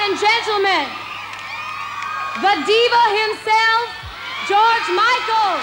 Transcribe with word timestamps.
And 0.00 0.18
gentlemen, 0.18 0.88
the 2.40 2.64
diva 2.64 3.04
himself, 3.12 3.88
George 4.48 4.90
Michael. 4.90 5.60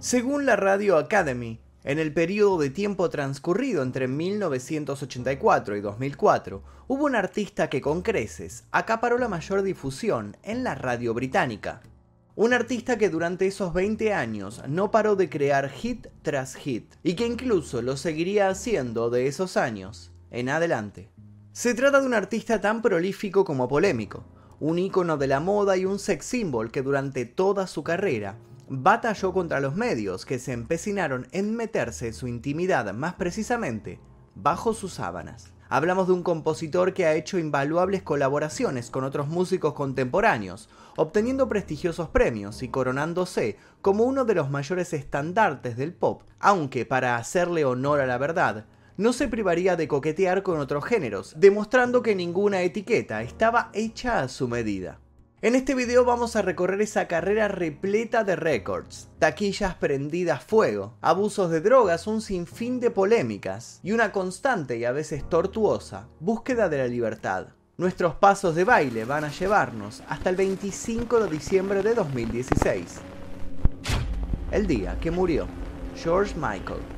Según 0.00 0.44
la 0.44 0.56
Radio 0.56 0.98
Academy, 0.98 1.60
en 1.84 2.00
el 2.00 2.12
periodo 2.12 2.58
de 2.58 2.70
tiempo 2.70 3.08
transcurrido 3.08 3.82
entre 3.82 4.08
1984 4.08 5.76
y 5.76 5.80
2004, 5.80 6.62
hubo 6.88 7.04
un 7.04 7.14
artista 7.14 7.70
que 7.70 7.80
con 7.80 8.02
creces 8.02 8.64
acaparó 8.72 9.16
la 9.16 9.28
mayor 9.28 9.62
difusión 9.62 10.36
en 10.42 10.64
la 10.64 10.74
radio 10.74 11.14
británica. 11.14 11.80
Un 12.34 12.52
artista 12.52 12.98
que 12.98 13.10
durante 13.10 13.46
esos 13.46 13.72
20 13.72 14.12
años 14.12 14.62
no 14.66 14.90
paró 14.90 15.14
de 15.14 15.30
crear 15.30 15.70
hit 15.70 16.08
tras 16.22 16.56
hit 16.56 16.94
y 17.02 17.14
que 17.14 17.26
incluso 17.26 17.80
lo 17.80 17.96
seguiría 17.96 18.48
haciendo 18.48 19.08
de 19.08 19.28
esos 19.28 19.56
años 19.56 20.10
en 20.30 20.48
adelante. 20.48 21.10
Se 21.58 21.74
trata 21.74 22.00
de 22.00 22.06
un 22.06 22.14
artista 22.14 22.60
tan 22.60 22.82
prolífico 22.82 23.44
como 23.44 23.66
polémico, 23.66 24.22
un 24.60 24.78
ícono 24.78 25.16
de 25.16 25.26
la 25.26 25.40
moda 25.40 25.76
y 25.76 25.86
un 25.86 25.98
sex 25.98 26.24
symbol 26.24 26.70
que 26.70 26.82
durante 26.82 27.24
toda 27.24 27.66
su 27.66 27.82
carrera 27.82 28.36
batalló 28.68 29.32
contra 29.32 29.58
los 29.58 29.74
medios 29.74 30.24
que 30.24 30.38
se 30.38 30.52
empecinaron 30.52 31.26
en 31.32 31.56
meterse 31.56 32.12
su 32.12 32.28
intimidad, 32.28 32.94
más 32.94 33.14
precisamente, 33.14 33.98
bajo 34.36 34.72
sus 34.72 34.92
sábanas. 34.92 35.52
Hablamos 35.68 36.06
de 36.06 36.12
un 36.12 36.22
compositor 36.22 36.94
que 36.94 37.06
ha 37.06 37.16
hecho 37.16 37.40
invaluables 37.40 38.04
colaboraciones 38.04 38.88
con 38.88 39.02
otros 39.02 39.26
músicos 39.26 39.72
contemporáneos, 39.72 40.68
obteniendo 40.96 41.48
prestigiosos 41.48 42.08
premios 42.08 42.62
y 42.62 42.68
coronándose 42.68 43.56
como 43.82 44.04
uno 44.04 44.24
de 44.24 44.36
los 44.36 44.48
mayores 44.48 44.92
estandartes 44.92 45.76
del 45.76 45.92
pop, 45.92 46.22
aunque 46.38 46.86
para 46.86 47.16
hacerle 47.16 47.64
honor 47.64 48.00
a 48.00 48.06
la 48.06 48.16
verdad, 48.16 48.66
no 48.98 49.12
se 49.12 49.28
privaría 49.28 49.76
de 49.76 49.86
coquetear 49.86 50.42
con 50.42 50.58
otros 50.58 50.84
géneros, 50.84 51.34
demostrando 51.36 52.02
que 52.02 52.16
ninguna 52.16 52.62
etiqueta 52.62 53.22
estaba 53.22 53.70
hecha 53.72 54.20
a 54.20 54.28
su 54.28 54.48
medida. 54.48 54.98
En 55.40 55.54
este 55.54 55.76
video 55.76 56.04
vamos 56.04 56.34
a 56.34 56.42
recorrer 56.42 56.82
esa 56.82 57.06
carrera 57.06 57.46
repleta 57.46 58.24
de 58.24 58.34
récords, 58.34 59.08
taquillas 59.20 59.76
prendidas 59.76 60.42
fuego, 60.42 60.94
abusos 61.00 61.48
de 61.52 61.60
drogas, 61.60 62.08
un 62.08 62.20
sinfín 62.20 62.80
de 62.80 62.90
polémicas 62.90 63.78
y 63.84 63.92
una 63.92 64.10
constante 64.10 64.78
y 64.78 64.84
a 64.84 64.90
veces 64.90 65.28
tortuosa 65.28 66.08
búsqueda 66.18 66.68
de 66.68 66.78
la 66.78 66.88
libertad. 66.88 67.46
Nuestros 67.76 68.16
pasos 68.16 68.56
de 68.56 68.64
baile 68.64 69.04
van 69.04 69.22
a 69.22 69.30
llevarnos 69.30 70.02
hasta 70.08 70.28
el 70.28 70.34
25 70.34 71.20
de 71.20 71.30
diciembre 71.30 71.84
de 71.84 71.94
2016, 71.94 72.96
el 74.50 74.66
día 74.66 74.98
que 75.00 75.12
murió 75.12 75.46
George 75.94 76.34
Michael. 76.34 76.97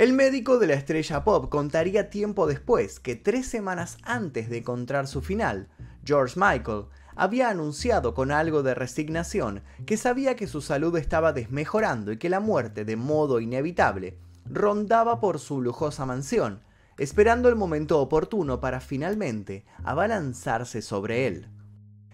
El 0.00 0.14
médico 0.14 0.58
de 0.58 0.66
la 0.66 0.72
estrella 0.72 1.24
pop 1.24 1.50
contaría 1.50 2.08
tiempo 2.08 2.46
después 2.46 3.00
que 3.00 3.16
tres 3.16 3.46
semanas 3.46 3.98
antes 4.02 4.48
de 4.48 4.56
encontrar 4.56 5.06
su 5.06 5.20
final, 5.20 5.68
George 6.06 6.40
Michael 6.40 6.86
había 7.16 7.50
anunciado 7.50 8.14
con 8.14 8.32
algo 8.32 8.62
de 8.62 8.74
resignación 8.74 9.62
que 9.84 9.98
sabía 9.98 10.36
que 10.36 10.46
su 10.46 10.62
salud 10.62 10.96
estaba 10.96 11.34
desmejorando 11.34 12.12
y 12.12 12.16
que 12.16 12.30
la 12.30 12.40
muerte 12.40 12.86
de 12.86 12.96
modo 12.96 13.40
inevitable 13.40 14.16
rondaba 14.46 15.20
por 15.20 15.38
su 15.38 15.60
lujosa 15.60 16.06
mansión, 16.06 16.62
esperando 16.96 17.50
el 17.50 17.56
momento 17.56 18.00
oportuno 18.00 18.58
para 18.58 18.80
finalmente 18.80 19.66
abalanzarse 19.84 20.80
sobre 20.80 21.26
él. 21.26 21.46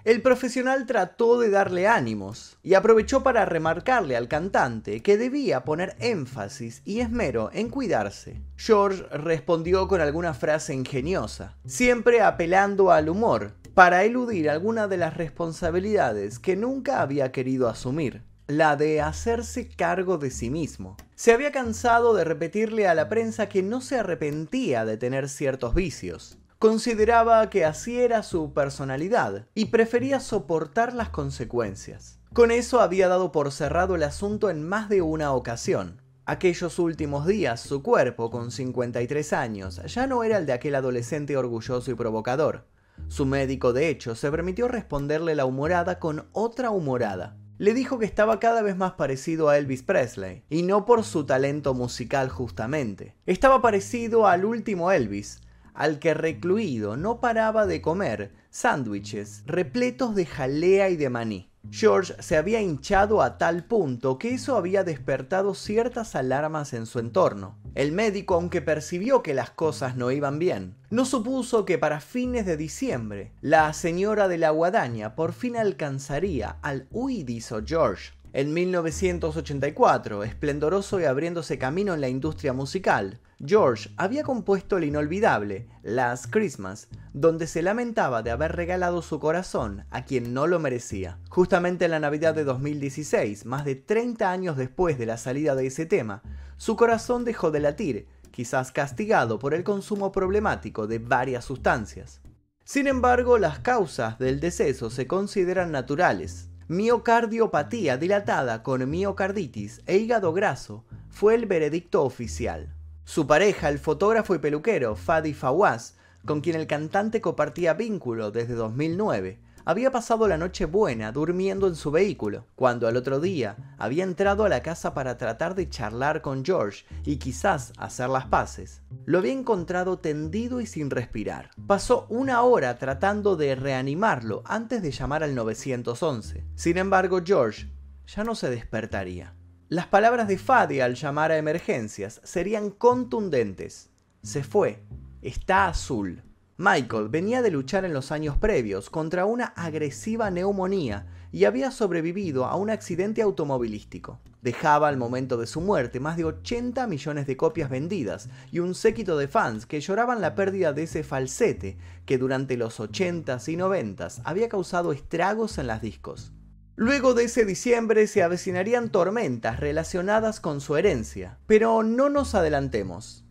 El 0.06 0.22
profesional 0.22 0.86
trató 0.86 1.36
de 1.36 1.50
darle 1.50 1.88
ánimos 1.88 2.58
y 2.62 2.74
aprovechó 2.74 3.24
para 3.24 3.44
remarcarle 3.44 4.16
al 4.16 4.28
cantante 4.28 5.02
que 5.02 5.18
debía 5.18 5.64
poner 5.64 5.96
énfasis 5.98 6.80
y 6.84 7.00
esmero 7.00 7.50
en 7.52 7.70
cuidarse. 7.70 8.40
George 8.56 9.02
respondió 9.10 9.88
con 9.88 10.00
alguna 10.00 10.32
frase 10.32 10.74
ingeniosa, 10.74 11.56
siempre 11.66 12.22
apelando 12.22 12.92
al 12.92 13.08
humor, 13.08 13.54
para 13.74 14.04
eludir 14.04 14.48
alguna 14.48 14.86
de 14.86 14.96
las 14.96 15.16
responsabilidades 15.16 16.38
que 16.38 16.54
nunca 16.54 17.00
había 17.00 17.32
querido 17.32 17.68
asumir 17.68 18.22
la 18.46 18.76
de 18.76 19.00
hacerse 19.00 19.66
cargo 19.66 20.18
de 20.18 20.30
sí 20.30 20.50
mismo. 20.50 20.96
Se 21.16 21.32
había 21.32 21.50
cansado 21.50 22.14
de 22.14 22.22
repetirle 22.22 22.86
a 22.86 22.94
la 22.94 23.08
prensa 23.08 23.48
que 23.48 23.64
no 23.64 23.80
se 23.80 23.98
arrepentía 23.98 24.84
de 24.84 24.98
tener 24.98 25.28
ciertos 25.28 25.74
vicios, 25.74 26.38
consideraba 26.58 27.48
que 27.50 27.64
así 27.64 28.00
era 28.00 28.22
su 28.22 28.52
personalidad 28.52 29.46
y 29.54 29.66
prefería 29.66 30.20
soportar 30.20 30.94
las 30.94 31.10
consecuencias. 31.10 32.18
Con 32.32 32.50
eso 32.50 32.80
había 32.80 33.08
dado 33.08 33.32
por 33.32 33.52
cerrado 33.52 33.94
el 33.94 34.02
asunto 34.02 34.50
en 34.50 34.66
más 34.66 34.88
de 34.88 35.02
una 35.02 35.32
ocasión. 35.32 36.02
Aquellos 36.24 36.78
últimos 36.78 37.26
días 37.26 37.60
su 37.60 37.82
cuerpo, 37.82 38.30
con 38.30 38.50
53 38.50 39.32
años, 39.32 39.80
ya 39.86 40.06
no 40.06 40.24
era 40.24 40.38
el 40.38 40.46
de 40.46 40.52
aquel 40.52 40.74
adolescente 40.74 41.36
orgulloso 41.36 41.90
y 41.90 41.94
provocador. 41.94 42.66
Su 43.08 43.26
médico, 43.26 43.72
de 43.72 43.88
hecho, 43.88 44.14
se 44.14 44.30
permitió 44.30 44.66
responderle 44.66 45.34
la 45.34 45.44
humorada 45.44 46.00
con 46.00 46.26
otra 46.32 46.70
humorada. 46.70 47.36
Le 47.58 47.72
dijo 47.72 47.98
que 47.98 48.06
estaba 48.06 48.40
cada 48.40 48.60
vez 48.62 48.76
más 48.76 48.92
parecido 48.92 49.48
a 49.48 49.56
Elvis 49.56 49.82
Presley, 49.82 50.44
y 50.50 50.62
no 50.62 50.84
por 50.84 51.04
su 51.04 51.24
talento 51.24 51.74
musical 51.74 52.28
justamente. 52.28 53.14
Estaba 53.24 53.62
parecido 53.62 54.26
al 54.26 54.44
último 54.44 54.90
Elvis, 54.90 55.40
al 55.76 55.98
que 55.98 56.14
recluido 56.14 56.96
no 56.96 57.20
paraba 57.20 57.66
de 57.66 57.80
comer 57.80 58.32
sándwiches 58.50 59.42
repletos 59.46 60.14
de 60.14 60.26
jalea 60.26 60.88
y 60.88 60.96
de 60.96 61.10
maní. 61.10 61.50
George 61.70 62.14
se 62.20 62.36
había 62.36 62.60
hinchado 62.60 63.22
a 63.22 63.38
tal 63.38 63.64
punto 63.64 64.18
que 64.18 64.34
eso 64.34 64.56
había 64.56 64.84
despertado 64.84 65.54
ciertas 65.54 66.14
alarmas 66.14 66.72
en 66.72 66.86
su 66.86 66.98
entorno. 66.98 67.58
El 67.74 67.92
médico, 67.92 68.34
aunque 68.34 68.62
percibió 68.62 69.22
que 69.22 69.34
las 69.34 69.50
cosas 69.50 69.96
no 69.96 70.10
iban 70.10 70.38
bien, 70.38 70.76
no 70.90 71.04
supuso 71.04 71.64
que 71.64 71.76
para 71.76 72.00
fines 72.00 72.46
de 72.46 72.56
diciembre 72.56 73.32
la 73.40 73.72
señora 73.72 74.28
de 74.28 74.38
la 74.38 74.50
guadaña 74.50 75.14
por 75.14 75.32
fin 75.32 75.56
alcanzaría 75.56 76.56
al 76.62 76.86
huidizo 76.90 77.60
George. 77.66 78.12
En 78.32 78.52
1984, 78.52 80.22
esplendoroso 80.22 81.00
y 81.00 81.04
abriéndose 81.04 81.58
camino 81.58 81.94
en 81.94 82.00
la 82.00 82.08
industria 82.08 82.52
musical, 82.52 83.20
George 83.44 83.90
había 83.98 84.22
compuesto 84.22 84.78
el 84.78 84.84
inolvidable 84.84 85.68
Last 85.82 86.26
Christmas, 86.30 86.88
donde 87.12 87.46
se 87.46 87.60
lamentaba 87.60 88.22
de 88.22 88.30
haber 88.30 88.56
regalado 88.56 89.02
su 89.02 89.20
corazón 89.20 89.84
a 89.90 90.06
quien 90.06 90.32
no 90.32 90.46
lo 90.46 90.58
merecía. 90.58 91.18
Justamente 91.28 91.84
en 91.84 91.90
la 91.90 92.00
Navidad 92.00 92.34
de 92.34 92.44
2016, 92.44 93.44
más 93.44 93.66
de 93.66 93.74
30 93.74 94.30
años 94.30 94.56
después 94.56 94.96
de 94.98 95.04
la 95.04 95.18
salida 95.18 95.54
de 95.54 95.66
ese 95.66 95.84
tema, 95.84 96.22
su 96.56 96.76
corazón 96.76 97.26
dejó 97.26 97.50
de 97.50 97.60
latir, 97.60 98.08
quizás 98.30 98.72
castigado 98.72 99.38
por 99.38 99.52
el 99.52 99.64
consumo 99.64 100.12
problemático 100.12 100.86
de 100.86 100.98
varias 100.98 101.44
sustancias. 101.44 102.22
Sin 102.64 102.86
embargo, 102.86 103.36
las 103.36 103.58
causas 103.58 104.18
del 104.18 104.40
deceso 104.40 104.88
se 104.88 105.06
consideran 105.06 105.72
naturales. 105.72 106.48
Miocardiopatía 106.68 107.98
dilatada 107.98 108.62
con 108.62 108.88
miocarditis 108.88 109.82
e 109.86 109.98
hígado 109.98 110.32
graso 110.32 110.84
fue 111.10 111.34
el 111.34 111.46
veredicto 111.46 112.02
oficial. 112.02 112.75
Su 113.06 113.24
pareja, 113.28 113.68
el 113.68 113.78
fotógrafo 113.78 114.34
y 114.34 114.40
peluquero 114.40 114.96
Fadi 114.96 115.32
Fawaz, 115.32 115.94
con 116.24 116.40
quien 116.40 116.56
el 116.56 116.66
cantante 116.66 117.20
compartía 117.20 117.72
vínculo 117.72 118.32
desde 118.32 118.54
2009, 118.54 119.38
había 119.64 119.92
pasado 119.92 120.26
la 120.26 120.36
noche 120.36 120.64
buena 120.64 121.12
durmiendo 121.12 121.68
en 121.68 121.76
su 121.76 121.92
vehículo, 121.92 122.46
cuando 122.56 122.88
al 122.88 122.96
otro 122.96 123.20
día 123.20 123.74
había 123.78 124.02
entrado 124.02 124.44
a 124.44 124.48
la 124.48 124.60
casa 124.60 124.92
para 124.92 125.16
tratar 125.16 125.54
de 125.54 125.68
charlar 125.68 126.20
con 126.20 126.44
George 126.44 126.84
y 127.04 127.18
quizás 127.18 127.72
hacer 127.78 128.08
las 128.08 128.26
paces. 128.26 128.82
Lo 129.04 129.18
había 129.18 129.32
encontrado 129.32 130.00
tendido 130.00 130.60
y 130.60 130.66
sin 130.66 130.90
respirar. 130.90 131.50
Pasó 131.64 132.06
una 132.08 132.42
hora 132.42 132.76
tratando 132.76 133.36
de 133.36 133.54
reanimarlo 133.54 134.42
antes 134.46 134.82
de 134.82 134.90
llamar 134.90 135.22
al 135.22 135.36
911. 135.36 136.44
Sin 136.56 136.76
embargo, 136.76 137.20
George 137.24 137.68
ya 138.08 138.24
no 138.24 138.34
se 138.34 138.50
despertaría. 138.50 139.32
Las 139.68 139.88
palabras 139.88 140.28
de 140.28 140.38
Fadi 140.38 140.78
al 140.78 140.94
llamar 140.94 141.32
a 141.32 141.38
emergencias 141.38 142.20
serían 142.22 142.70
contundentes. 142.70 143.90
Se 144.22 144.44
fue. 144.44 144.84
Está 145.22 145.66
azul. 145.66 146.22
Michael 146.56 147.08
venía 147.08 147.42
de 147.42 147.50
luchar 147.50 147.84
en 147.84 147.92
los 147.92 148.12
años 148.12 148.36
previos 148.38 148.90
contra 148.90 149.24
una 149.24 149.46
agresiva 149.46 150.30
neumonía 150.30 151.08
y 151.32 151.46
había 151.46 151.72
sobrevivido 151.72 152.44
a 152.44 152.54
un 152.54 152.70
accidente 152.70 153.22
automovilístico. 153.22 154.20
Dejaba 154.40 154.86
al 154.86 154.98
momento 154.98 155.36
de 155.36 155.48
su 155.48 155.60
muerte 155.60 155.98
más 155.98 156.16
de 156.16 156.26
80 156.26 156.86
millones 156.86 157.26
de 157.26 157.36
copias 157.36 157.68
vendidas 157.68 158.28
y 158.52 158.60
un 158.60 158.72
séquito 158.72 159.18
de 159.18 159.26
fans 159.26 159.66
que 159.66 159.80
lloraban 159.80 160.20
la 160.20 160.36
pérdida 160.36 160.74
de 160.74 160.84
ese 160.84 161.02
falsete 161.02 161.76
que 162.04 162.18
durante 162.18 162.56
los 162.56 162.78
80s 162.78 163.52
y 163.52 163.56
90s 163.56 164.20
había 164.22 164.48
causado 164.48 164.92
estragos 164.92 165.58
en 165.58 165.66
las 165.66 165.82
discos. 165.82 166.32
Luego 166.78 167.14
de 167.14 167.24
ese 167.24 167.46
diciembre 167.46 168.06
se 168.06 168.22
avecinarían 168.22 168.90
tormentas 168.90 169.60
relacionadas 169.60 170.40
con 170.40 170.60
su 170.60 170.76
herencia, 170.76 171.38
pero 171.46 171.82
no 171.82 172.10
nos 172.10 172.34
adelantemos. 172.34 173.24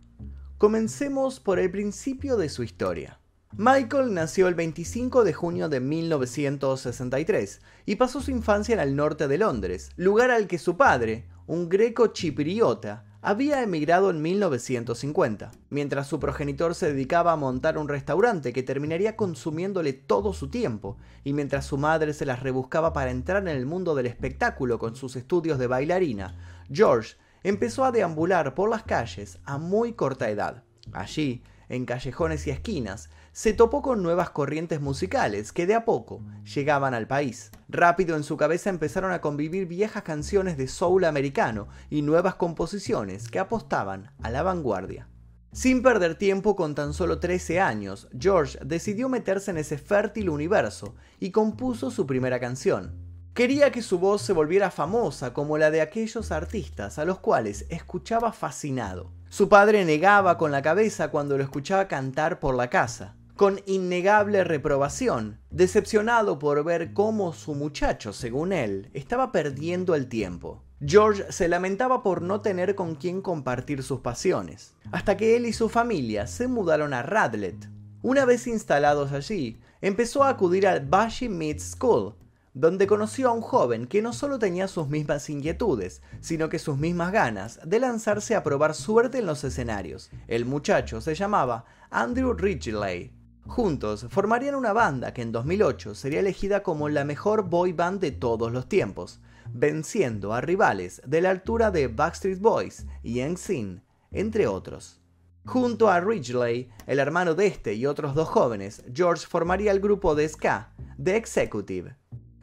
Comencemos 0.57 1.39
por 1.39 1.59
el 1.59 1.69
principio 1.69 2.37
de 2.37 2.49
su 2.49 2.63
historia. 2.63 3.19
Michael 3.55 4.15
nació 4.15 4.47
el 4.47 4.55
25 4.55 5.23
de 5.23 5.33
junio 5.33 5.69
de 5.69 5.79
1963 5.79 7.61
y 7.85 7.97
pasó 7.97 8.19
su 8.19 8.31
infancia 8.31 8.73
en 8.73 8.79
el 8.79 8.95
norte 8.95 9.27
de 9.27 9.37
Londres, 9.37 9.91
lugar 9.95 10.31
al 10.31 10.47
que 10.47 10.57
su 10.57 10.75
padre, 10.75 11.29
un 11.45 11.69
greco 11.69 12.07
chipriota, 12.07 13.05
había 13.25 13.63
emigrado 13.63 14.11
en 14.11 14.21
1950, 14.21 15.51
mientras 15.71 16.05
su 16.05 16.19
progenitor 16.19 16.75
se 16.75 16.93
dedicaba 16.93 17.31
a 17.31 17.35
montar 17.35 17.79
un 17.79 17.87
restaurante 17.87 18.53
que 18.53 18.61
terminaría 18.61 19.15
consumiéndole 19.15 19.93
todo 19.93 20.31
su 20.31 20.49
tiempo, 20.51 20.97
y 21.23 21.33
mientras 21.33 21.65
su 21.65 21.79
madre 21.79 22.13
se 22.13 22.27
las 22.27 22.43
rebuscaba 22.43 22.93
para 22.93 23.09
entrar 23.09 23.41
en 23.41 23.47
el 23.47 23.65
mundo 23.65 23.95
del 23.95 24.05
espectáculo 24.05 24.77
con 24.77 24.95
sus 24.95 25.15
estudios 25.15 25.57
de 25.57 25.65
bailarina, 25.65 26.35
George 26.71 27.15
empezó 27.41 27.83
a 27.83 27.91
deambular 27.91 28.53
por 28.53 28.69
las 28.69 28.83
calles 28.83 29.39
a 29.43 29.57
muy 29.57 29.93
corta 29.93 30.29
edad. 30.29 30.61
Allí, 30.93 31.41
en 31.67 31.87
callejones 31.87 32.45
y 32.45 32.51
esquinas, 32.51 33.09
se 33.35 33.51
topó 33.51 33.81
con 33.81 34.01
nuevas 34.01 34.29
corrientes 34.29 34.79
musicales 34.79 35.51
que 35.51 35.67
de 35.67 35.75
a 35.75 35.83
poco 35.83 36.21
llegaban 36.55 36.93
al 36.93 37.05
país. 37.05 37.51
Rápido 37.67 38.15
en 38.15 38.23
su 38.23 38.37
cabeza 38.37 38.69
empezaron 38.69 39.11
a 39.11 39.19
convivir 39.19 39.67
viejas 39.67 40.03
canciones 40.03 40.55
de 40.55 40.69
soul 40.69 41.03
americano 41.03 41.67
y 41.89 42.01
nuevas 42.01 42.35
composiciones 42.35 43.27
que 43.27 43.39
apostaban 43.39 44.09
a 44.23 44.29
la 44.29 44.41
vanguardia. 44.41 45.09
Sin 45.51 45.83
perder 45.83 46.15
tiempo 46.15 46.55
con 46.55 46.75
tan 46.75 46.93
solo 46.93 47.19
13 47.19 47.59
años, 47.59 48.07
George 48.17 48.57
decidió 48.63 49.09
meterse 49.09 49.51
en 49.51 49.57
ese 49.57 49.77
fértil 49.77 50.29
universo 50.29 50.95
y 51.19 51.31
compuso 51.31 51.91
su 51.91 52.07
primera 52.07 52.39
canción. 52.39 52.95
Quería 53.33 53.69
que 53.69 53.81
su 53.81 53.99
voz 53.99 54.21
se 54.21 54.31
volviera 54.31 54.71
famosa 54.71 55.33
como 55.33 55.57
la 55.57 55.71
de 55.71 55.81
aquellos 55.81 56.31
artistas 56.31 56.99
a 56.99 57.03
los 57.03 57.19
cuales 57.19 57.65
escuchaba 57.67 58.31
fascinado. 58.31 59.11
Su 59.27 59.49
padre 59.49 59.83
negaba 59.83 60.37
con 60.37 60.53
la 60.53 60.61
cabeza 60.61 61.09
cuando 61.09 61.37
lo 61.37 61.43
escuchaba 61.43 61.89
cantar 61.89 62.39
por 62.39 62.55
la 62.55 62.69
casa 62.69 63.17
con 63.35 63.59
innegable 63.65 64.45
reprobación, 64.45 65.39
decepcionado 65.49 66.39
por 66.39 66.63
ver 66.63 66.93
cómo 66.93 67.33
su 67.33 67.53
muchacho, 67.53 68.13
según 68.13 68.53
él, 68.53 68.89
estaba 68.93 69.33
perdiendo 69.33 69.93
el 69.93 70.07
tiempo. 70.07 70.63
George 70.79 71.25
se 71.31 71.49
lamentaba 71.49 72.01
por 72.01 72.21
no 72.21 72.39
tener 72.39 72.75
con 72.75 72.95
quien 72.95 73.21
compartir 73.21 73.83
sus 73.83 73.99
pasiones, 73.99 74.73
hasta 74.91 75.17
que 75.17 75.35
él 75.35 75.45
y 75.45 75.53
su 75.53 75.67
familia 75.67 76.27
se 76.27 76.47
mudaron 76.47 76.93
a 76.93 77.01
Radlett. 77.01 77.69
Una 78.01 78.23
vez 78.23 78.47
instalados 78.47 79.11
allí, 79.11 79.59
empezó 79.81 80.23
a 80.23 80.29
acudir 80.29 80.65
al 80.65 80.85
Bashi 80.85 81.27
Mid 81.27 81.59
School, 81.59 82.15
donde 82.53 82.87
conoció 82.87 83.27
a 83.27 83.33
un 83.33 83.41
joven 83.41 83.85
que 83.85 84.01
no 84.01 84.13
solo 84.13 84.39
tenía 84.39 84.69
sus 84.69 84.87
mismas 84.87 85.29
inquietudes, 85.29 86.01
sino 86.21 86.47
que 86.47 86.57
sus 86.57 86.77
mismas 86.77 87.11
ganas 87.11 87.59
de 87.65 87.81
lanzarse 87.81 88.33
a 88.33 88.43
probar 88.43 88.75
suerte 88.75 89.17
en 89.17 89.25
los 89.25 89.43
escenarios. 89.43 90.09
El 90.29 90.45
muchacho 90.45 91.01
se 91.01 91.15
llamaba 91.15 91.65
Andrew 91.89 92.33
Ridgely 92.33 93.24
Juntos 93.47 94.07
formarían 94.09 94.55
una 94.55 94.73
banda 94.73 95.13
que 95.13 95.21
en 95.21 95.31
2008 95.31 95.95
sería 95.95 96.19
elegida 96.19 96.63
como 96.63 96.89
la 96.89 97.05
mejor 97.05 97.47
boy 97.47 97.73
band 97.73 98.01
de 98.01 98.11
todos 98.11 98.51
los 98.51 98.67
tiempos, 98.67 99.21
venciendo 99.53 100.33
a 100.33 100.41
rivales 100.41 101.01
de 101.05 101.21
la 101.21 101.29
altura 101.29 101.69
de 101.71 101.87
Backstreet 101.87 102.39
Boys 102.39 102.85
y 103.03 103.21
NSYNC, 103.21 103.81
entre 104.11 104.47
otros. 104.47 104.99
Junto 105.45 105.89
a 105.89 105.99
Ridgely, 105.99 106.69
el 106.87 106.97
hermano 106.97 107.35
de 107.35 107.45
este 107.45 107.75
y 107.75 107.85
otros 107.85 108.15
dos 108.15 108.27
jóvenes, 108.27 108.83
George 108.91 109.27
formaría 109.27 109.71
el 109.71 109.79
grupo 109.79 110.15
de 110.15 110.27
ska, 110.27 110.73
The 111.01 111.15
Executive. 111.15 111.95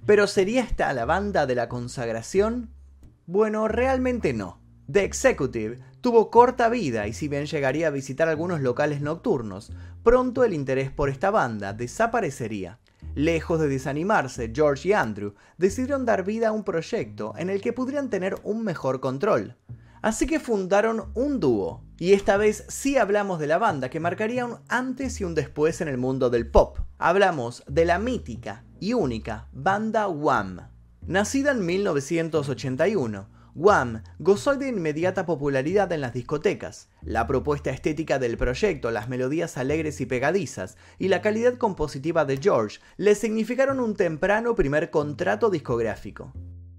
¿Pero 0.07 0.29
sería 0.29 0.63
esta 0.63 0.93
la 0.93 1.05
banda 1.05 1.47
de 1.47 1.57
la 1.57 1.69
consagración? 1.69 2.71
Bueno, 3.27 3.67
realmente 3.67 4.33
no. 4.33 4.61
The 4.91 5.05
Executive 5.05 5.81
tuvo 6.03 6.31
corta 6.31 6.69
vida 6.69 7.07
y 7.07 7.15
si 7.15 7.29
bien 7.29 7.47
llegaría 7.47 7.87
a 7.87 7.91
visitar 7.91 8.29
algunos 8.29 8.61
locales 8.61 9.01
nocturnos, 9.01 9.73
pronto 10.03 10.45
el 10.45 10.53
interés 10.53 10.91
por 10.91 11.09
esta 11.09 11.31
banda 11.31 11.73
desaparecería. 11.73 12.81
Lejos 13.15 13.61
de 13.61 13.69
desanimarse, 13.69 14.53
George 14.55 14.89
y 14.89 14.93
Andrew 14.95 15.35
decidieron 15.59 16.05
dar 16.05 16.25
vida 16.25 16.49
a 16.49 16.53
un 16.53 16.65
proyecto 16.65 17.35
en 17.39 17.51
el 17.51 17.61
que 17.61 17.73
pudieran 17.73 18.11
tener 18.11 18.37
un 18.43 18.65
mejor 18.65 19.01
control. 19.01 19.57
Así 20.03 20.27
que 20.27 20.41
fundaron 20.41 21.13
un 21.15 21.39
dúo, 21.39 21.85
y 21.99 22.15
esta 22.15 22.37
vez 22.37 22.65
sí 22.67 22.97
hablamos 22.99 23.39
de 23.39 23.47
la 23.47 23.59
banda 23.59 23.89
que 23.89 24.01
marcaría 24.01 24.45
un 24.45 24.57
antes 24.69 25.21
y 25.21 25.25
un 25.25 25.37
después 25.37 25.81
en 25.81 25.87
el 25.87 25.99
mundo 25.99 26.31
del 26.31 26.51
pop. 26.51 26.79
Hablamos 26.99 27.63
de 27.69 27.85
la 27.85 28.01
mítica 28.01 28.65
y 28.81 28.95
única 28.95 29.47
banda 29.53 30.09
Wham. 30.09 30.69
Nacida 31.07 31.53
en 31.53 31.65
1981, 31.65 33.29
Wham 33.55 34.03
gozó 34.19 34.57
de 34.57 34.69
inmediata 34.69 35.27
popularidad 35.27 35.93
en 35.93 36.01
las 36.01 36.15
discotecas. 36.15 36.89
La 37.03 37.27
propuesta 37.27 37.71
estética 37.71 38.19
del 38.19 38.39
proyecto, 38.39 38.91
las 38.91 39.11
melodías 39.11 39.59
alegres 39.59 40.01
y 40.01 40.07
pegadizas 40.07 40.79
y 40.99 41.09
la 41.09 41.21
calidad 41.21 41.59
compositiva 41.59 42.25
de 42.25 42.39
George 42.39 42.81
le 42.97 43.15
significaron 43.15 43.79
un 43.79 43.95
temprano 43.95 44.55
primer 44.55 44.91
contrato 44.91 45.51
discográfico. 45.51 46.33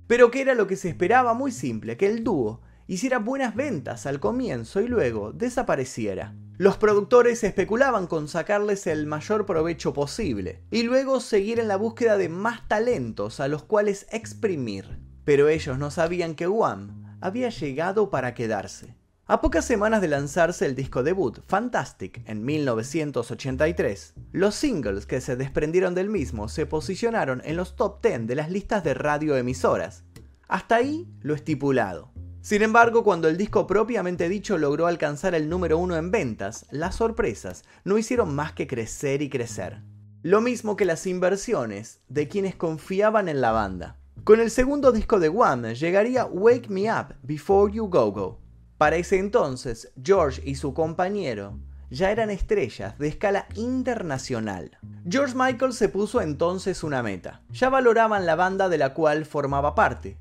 Pero 0.08 0.31
¿qué 0.31 0.42
era 0.42 0.56
lo 0.56 0.66
que 0.66 0.75
se 0.75 0.90
esperaba? 0.90 1.36
Muy 1.36 1.52
simple, 1.52 1.96
que 1.96 2.08
el 2.08 2.24
dúo 2.24 2.62
hiciera 2.88 3.20
buenas 3.20 3.56
ventas 3.56 4.08
al 4.08 4.20
comienzo 4.20 4.81
y 4.81 4.88
luego 4.88 5.31
desapareciera. 5.31 6.34
Los 6.58 6.78
productores 6.78 7.44
especulaban 7.44 8.08
con 8.08 8.28
sacarles 8.28 8.88
el 8.88 9.06
mayor 9.06 9.46
provecho 9.46 9.94
posible 9.94 10.64
y 10.72 10.84
luego 10.84 11.20
seguir 11.20 11.60
en 11.60 11.68
la 11.68 11.78
búsqueda 11.78 12.18
de 12.18 12.30
más 12.30 12.68
talentos 12.68 13.40
a 13.40 13.48
los 13.48 13.64
cuales 13.64 14.08
exprimir 14.12 15.12
pero 15.25 15.50
ellos 15.50 15.78
no 15.78 15.92
sabían 15.92 16.36
que 16.36 16.48
Wham 16.48 17.18
había 17.22 17.50
llegado 17.50 18.10
para 18.10 18.34
quedarse. 18.34 18.96
A 19.25 19.40
pocas 19.40 19.64
semanas 19.64 20.02
de 20.02 20.10
lanzarse 20.10 20.66
el 20.66 20.75
disco 20.75 21.02
debut, 21.02 21.40
Fantastic, 21.48 22.22
en 22.25 22.44
1983, 22.44 24.16
los 24.34 24.54
singles 24.54 25.06
que 25.06 25.22
se 25.22 25.38
desprendieron 25.38 25.96
del 25.96 26.10
mismo 26.10 26.50
se 26.50 26.66
posicionaron 26.66 27.42
en 27.46 27.56
los 27.56 27.78
top 27.78 28.06
10 28.06 28.28
de 28.28 28.36
las 28.36 28.52
listas 28.52 28.84
de 28.84 28.94
radioemisoras. 28.94 30.04
Hasta 30.50 30.75
ahí 30.75 31.08
lo 31.22 31.36
estipulado. 31.36 32.12
Sin 32.42 32.62
embargo, 32.62 33.06
cuando 33.06 33.30
el 33.30 33.38
disco 33.38 33.66
propiamente 33.66 34.28
dicho 34.28 34.58
logró 34.58 34.88
alcanzar 34.88 35.34
el 35.34 35.48
número 35.48 35.78
uno 35.78 35.96
en 35.96 36.12
ventas, 36.12 36.66
las 36.70 36.96
sorpresas 36.96 37.64
no 37.86 37.98
hicieron 37.98 38.36
más 38.36 38.52
que 38.52 38.68
crecer 38.68 39.22
y 39.22 39.30
crecer. 39.30 39.81
Lo 40.22 40.42
mismo 40.42 40.75
que 40.75 40.84
las 40.84 41.08
inversiones 41.08 42.02
de 42.10 42.28
quienes 42.28 42.56
confiaban 42.56 43.30
en 43.30 43.40
la 43.40 43.54
banda. 43.54 44.03
Con 44.24 44.39
el 44.39 44.51
segundo 44.51 44.92
disco 44.92 45.19
de 45.19 45.27
Wham 45.27 45.74
llegaría 45.74 46.25
Wake 46.25 46.69
Me 46.69 46.92
Up 46.92 47.15
Before 47.24 47.74
You 47.74 47.88
Go 47.88 48.12
Go. 48.12 48.39
Para 48.77 48.95
ese 48.95 49.19
entonces, 49.19 49.92
George 50.01 50.42
y 50.45 50.56
su 50.56 50.74
compañero 50.74 51.60
ya 51.89 52.10
eran 52.10 52.30
estrellas 52.30 52.98
de 52.98 53.10
escala 53.10 53.48
internacional. 53.56 54.77
George 55.07 55.36
Michael 55.36 55.74
se 55.74 55.89
puso 55.89 56.21
entonces 56.21 56.83
una 56.83 57.04
meta. 57.04 57.42
Ya 57.50 57.69
valoraban 57.69 58.25
la 58.25 58.36
banda 58.36 58.69
de 58.69 58.77
la 58.77 58.94
cual 58.94 59.25
formaba 59.25 59.75
parte. 59.75 60.18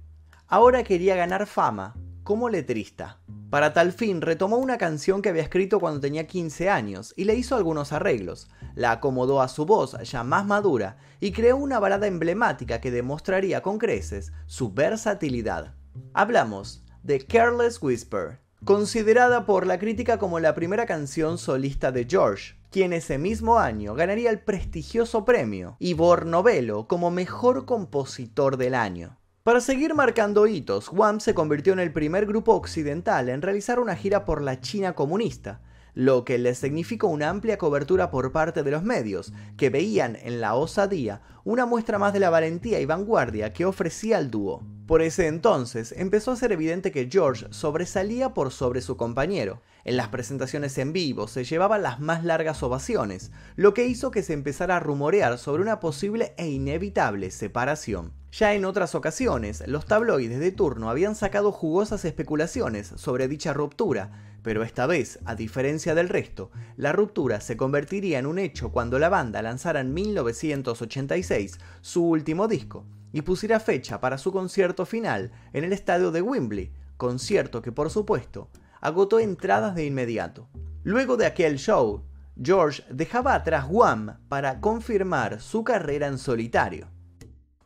Ahora 0.48 0.82
quería 0.82 1.14
ganar 1.14 1.46
fama 1.46 1.94
como 2.24 2.48
letrista. 2.48 3.20
Para 3.52 3.74
tal 3.74 3.92
fin 3.92 4.22
retomó 4.22 4.56
una 4.56 4.78
canción 4.78 5.20
que 5.20 5.28
había 5.28 5.42
escrito 5.42 5.78
cuando 5.78 6.00
tenía 6.00 6.26
15 6.26 6.70
años 6.70 7.12
y 7.18 7.24
le 7.24 7.34
hizo 7.34 7.54
algunos 7.54 7.92
arreglos, 7.92 8.48
la 8.74 8.92
acomodó 8.92 9.42
a 9.42 9.48
su 9.48 9.66
voz 9.66 9.94
ya 10.10 10.24
más 10.24 10.46
madura 10.46 10.96
y 11.20 11.32
creó 11.32 11.58
una 11.58 11.78
balada 11.78 12.06
emblemática 12.06 12.80
que 12.80 12.90
demostraría 12.90 13.60
con 13.60 13.76
creces 13.76 14.32
su 14.46 14.72
versatilidad. 14.72 15.74
Hablamos 16.14 16.82
de 17.02 17.26
Careless 17.26 17.82
Whisper, 17.82 18.38
considerada 18.64 19.44
por 19.44 19.66
la 19.66 19.78
crítica 19.78 20.18
como 20.18 20.40
la 20.40 20.54
primera 20.54 20.86
canción 20.86 21.36
solista 21.36 21.92
de 21.92 22.06
George, 22.08 22.54
quien 22.70 22.94
ese 22.94 23.18
mismo 23.18 23.58
año 23.58 23.94
ganaría 23.94 24.30
el 24.30 24.40
prestigioso 24.40 25.26
premio 25.26 25.76
Ivor 25.78 26.24
Novello 26.24 26.88
como 26.88 27.10
mejor 27.10 27.66
compositor 27.66 28.56
del 28.56 28.74
año. 28.74 29.18
Para 29.42 29.60
seguir 29.60 29.92
marcando 29.94 30.46
hitos, 30.46 30.88
Wham 30.92 31.18
se 31.18 31.34
convirtió 31.34 31.72
en 31.72 31.80
el 31.80 31.92
primer 31.92 32.26
grupo 32.26 32.52
occidental 32.52 33.28
en 33.28 33.42
realizar 33.42 33.80
una 33.80 33.96
gira 33.96 34.24
por 34.24 34.40
la 34.40 34.60
China 34.60 34.94
comunista, 34.94 35.60
lo 35.94 36.24
que 36.24 36.38
le 36.38 36.54
significó 36.54 37.08
una 37.08 37.28
amplia 37.28 37.58
cobertura 37.58 38.12
por 38.12 38.30
parte 38.30 38.62
de 38.62 38.70
los 38.70 38.84
medios, 38.84 39.32
que 39.56 39.68
veían 39.68 40.16
en 40.22 40.40
la 40.40 40.54
osadía 40.54 41.22
una 41.42 41.66
muestra 41.66 41.98
más 41.98 42.12
de 42.12 42.20
la 42.20 42.30
valentía 42.30 42.78
y 42.78 42.86
vanguardia 42.86 43.52
que 43.52 43.64
ofrecía 43.64 44.20
el 44.20 44.30
dúo. 44.30 44.62
Por 44.86 45.02
ese 45.02 45.26
entonces 45.26 45.92
empezó 45.98 46.30
a 46.30 46.36
ser 46.36 46.52
evidente 46.52 46.92
que 46.92 47.08
George 47.10 47.46
sobresalía 47.50 48.34
por 48.34 48.52
sobre 48.52 48.80
su 48.80 48.96
compañero. 48.96 49.60
En 49.82 49.96
las 49.96 50.06
presentaciones 50.06 50.78
en 50.78 50.92
vivo 50.92 51.26
se 51.26 51.42
llevaban 51.42 51.82
las 51.82 51.98
más 51.98 52.22
largas 52.22 52.62
ovaciones, 52.62 53.32
lo 53.56 53.74
que 53.74 53.86
hizo 53.86 54.12
que 54.12 54.22
se 54.22 54.34
empezara 54.34 54.76
a 54.76 54.80
rumorear 54.80 55.36
sobre 55.36 55.62
una 55.62 55.80
posible 55.80 56.32
e 56.36 56.46
inevitable 56.46 57.32
separación. 57.32 58.21
Ya 58.32 58.54
en 58.54 58.64
otras 58.64 58.94
ocasiones, 58.94 59.62
los 59.66 59.84
tabloides 59.84 60.40
de 60.40 60.52
turno 60.52 60.88
habían 60.88 61.14
sacado 61.14 61.52
jugosas 61.52 62.06
especulaciones 62.06 62.86
sobre 62.96 63.28
dicha 63.28 63.52
ruptura, 63.52 64.38
pero 64.42 64.62
esta 64.62 64.86
vez, 64.86 65.18
a 65.26 65.34
diferencia 65.34 65.94
del 65.94 66.08
resto, 66.08 66.50
la 66.78 66.92
ruptura 66.92 67.42
se 67.42 67.58
convertiría 67.58 68.18
en 68.18 68.24
un 68.24 68.38
hecho 68.38 68.72
cuando 68.72 68.98
la 68.98 69.10
banda 69.10 69.42
lanzara 69.42 69.80
en 69.80 69.92
1986 69.92 71.58
su 71.82 72.04
último 72.08 72.48
disco 72.48 72.86
y 73.12 73.20
pusiera 73.20 73.60
fecha 73.60 74.00
para 74.00 74.16
su 74.16 74.32
concierto 74.32 74.86
final 74.86 75.30
en 75.52 75.64
el 75.64 75.74
estadio 75.74 76.10
de 76.10 76.22
Wembley, 76.22 76.72
concierto 76.96 77.60
que 77.60 77.70
por 77.70 77.90
supuesto 77.90 78.48
agotó 78.80 79.20
entradas 79.20 79.74
de 79.74 79.84
inmediato. 79.84 80.48
Luego 80.84 81.18
de 81.18 81.26
aquel 81.26 81.58
show, 81.58 82.02
George 82.42 82.82
dejaba 82.88 83.34
atrás 83.34 83.66
Wham 83.68 84.16
para 84.30 84.58
confirmar 84.60 85.42
su 85.42 85.64
carrera 85.64 86.06
en 86.06 86.16
solitario. 86.16 86.91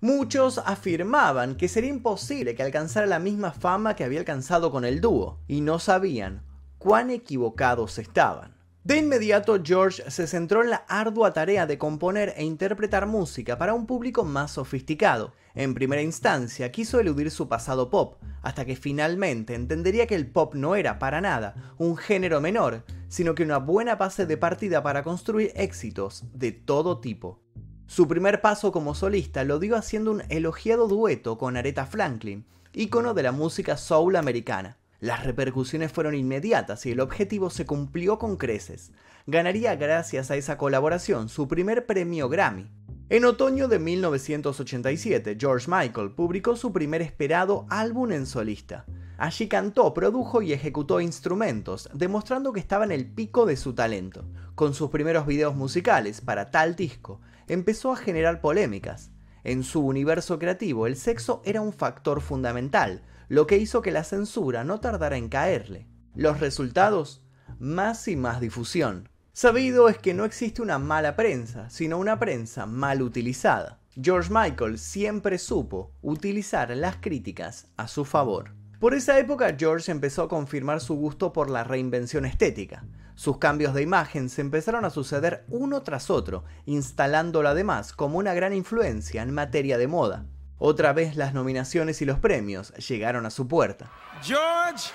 Muchos 0.00 0.58
afirmaban 0.58 1.56
que 1.56 1.68
sería 1.68 1.90
imposible 1.90 2.54
que 2.54 2.62
alcanzara 2.62 3.06
la 3.06 3.18
misma 3.18 3.52
fama 3.52 3.96
que 3.96 4.04
había 4.04 4.18
alcanzado 4.18 4.70
con 4.70 4.84
el 4.84 5.00
dúo, 5.00 5.40
y 5.48 5.62
no 5.62 5.78
sabían 5.78 6.42
cuán 6.78 7.10
equivocados 7.10 7.98
estaban. 7.98 8.56
De 8.84 8.98
inmediato, 8.98 9.58
George 9.64 10.08
se 10.10 10.28
centró 10.28 10.62
en 10.62 10.70
la 10.70 10.84
ardua 10.86 11.32
tarea 11.32 11.66
de 11.66 11.76
componer 11.76 12.34
e 12.36 12.44
interpretar 12.44 13.06
música 13.06 13.58
para 13.58 13.74
un 13.74 13.84
público 13.84 14.22
más 14.22 14.52
sofisticado. 14.52 15.32
En 15.56 15.74
primera 15.74 16.02
instancia, 16.02 16.70
quiso 16.70 17.00
eludir 17.00 17.32
su 17.32 17.48
pasado 17.48 17.90
pop, 17.90 18.22
hasta 18.42 18.64
que 18.64 18.76
finalmente 18.76 19.54
entendería 19.54 20.06
que 20.06 20.14
el 20.14 20.30
pop 20.30 20.54
no 20.54 20.76
era 20.76 21.00
para 21.00 21.20
nada 21.20 21.74
un 21.78 21.96
género 21.96 22.40
menor, 22.40 22.84
sino 23.08 23.34
que 23.34 23.42
una 23.42 23.58
buena 23.58 23.96
base 23.96 24.24
de 24.24 24.36
partida 24.36 24.84
para 24.84 25.02
construir 25.02 25.50
éxitos 25.56 26.24
de 26.32 26.52
todo 26.52 27.00
tipo. 27.00 27.40
Su 27.86 28.08
primer 28.08 28.40
paso 28.40 28.72
como 28.72 28.96
solista 28.96 29.44
lo 29.44 29.60
dio 29.60 29.76
haciendo 29.76 30.10
un 30.10 30.22
elogiado 30.28 30.88
dueto 30.88 31.38
con 31.38 31.56
Aretha 31.56 31.86
Franklin, 31.86 32.44
ícono 32.72 33.14
de 33.14 33.22
la 33.22 33.30
música 33.30 33.76
soul 33.76 34.16
americana. 34.16 34.76
Las 34.98 35.24
repercusiones 35.24 35.92
fueron 35.92 36.14
inmediatas 36.14 36.84
y 36.84 36.90
el 36.90 37.00
objetivo 37.00 37.48
se 37.48 37.64
cumplió 37.64 38.18
con 38.18 38.36
creces. 38.36 38.90
Ganaría 39.26 39.76
gracias 39.76 40.32
a 40.32 40.36
esa 40.36 40.58
colaboración 40.58 41.28
su 41.28 41.46
primer 41.46 41.86
premio 41.86 42.28
Grammy. 42.28 42.68
En 43.08 43.24
otoño 43.24 43.68
de 43.68 43.78
1987, 43.78 45.36
George 45.38 45.70
Michael 45.70 46.10
publicó 46.10 46.56
su 46.56 46.72
primer 46.72 47.02
esperado 47.02 47.66
álbum 47.70 48.10
en 48.10 48.26
solista. 48.26 48.84
Allí 49.16 49.46
cantó, 49.46 49.94
produjo 49.94 50.42
y 50.42 50.52
ejecutó 50.52 51.00
instrumentos, 51.00 51.88
demostrando 51.94 52.52
que 52.52 52.60
estaba 52.60 52.84
en 52.84 52.90
el 52.90 53.06
pico 53.06 53.46
de 53.46 53.56
su 53.56 53.74
talento. 53.74 54.24
Con 54.56 54.74
sus 54.74 54.90
primeros 54.90 55.24
videos 55.24 55.54
musicales 55.54 56.20
para 56.20 56.50
tal 56.50 56.74
disco, 56.74 57.20
empezó 57.48 57.92
a 57.92 57.96
generar 57.96 58.40
polémicas. 58.40 59.10
En 59.44 59.62
su 59.62 59.80
universo 59.80 60.38
creativo, 60.38 60.86
el 60.86 60.96
sexo 60.96 61.42
era 61.44 61.60
un 61.60 61.72
factor 61.72 62.20
fundamental, 62.20 63.02
lo 63.28 63.46
que 63.46 63.58
hizo 63.58 63.82
que 63.82 63.92
la 63.92 64.04
censura 64.04 64.64
no 64.64 64.80
tardara 64.80 65.16
en 65.16 65.28
caerle. 65.28 65.86
Los 66.14 66.40
resultados, 66.40 67.24
más 67.58 68.08
y 68.08 68.16
más 68.16 68.40
difusión. 68.40 69.08
Sabido 69.32 69.88
es 69.88 69.98
que 69.98 70.14
no 70.14 70.24
existe 70.24 70.62
una 70.62 70.78
mala 70.78 71.14
prensa, 71.14 71.68
sino 71.68 71.98
una 71.98 72.18
prensa 72.18 72.66
mal 72.66 73.02
utilizada. 73.02 73.80
George 74.00 74.30
Michael 74.32 74.78
siempre 74.78 75.38
supo 75.38 75.92
utilizar 76.02 76.74
las 76.76 76.96
críticas 76.96 77.68
a 77.76 77.86
su 77.88 78.04
favor. 78.04 78.52
Por 78.78 78.94
esa 78.94 79.18
época 79.18 79.56
George 79.58 79.90
empezó 79.90 80.22
a 80.22 80.28
confirmar 80.28 80.80
su 80.80 80.94
gusto 80.96 81.32
por 81.32 81.50
la 81.50 81.64
reinvención 81.64 82.26
estética. 82.26 82.84
Sus 83.16 83.38
cambios 83.38 83.72
de 83.72 83.80
imagen 83.80 84.28
se 84.28 84.42
empezaron 84.42 84.84
a 84.84 84.90
suceder 84.90 85.46
uno 85.48 85.82
tras 85.82 86.10
otro, 86.10 86.44
instalándola 86.66 87.50
además 87.50 87.94
como 87.94 88.18
una 88.18 88.34
gran 88.34 88.52
influencia 88.52 89.22
en 89.22 89.32
materia 89.32 89.78
de 89.78 89.88
moda. 89.88 90.26
Otra 90.58 90.92
vez 90.92 91.16
las 91.16 91.32
nominaciones 91.32 92.02
y 92.02 92.04
los 92.04 92.18
premios 92.18 92.74
llegaron 92.74 93.24
a 93.24 93.30
su 93.30 93.48
puerta. 93.48 93.90
George. 94.22 94.92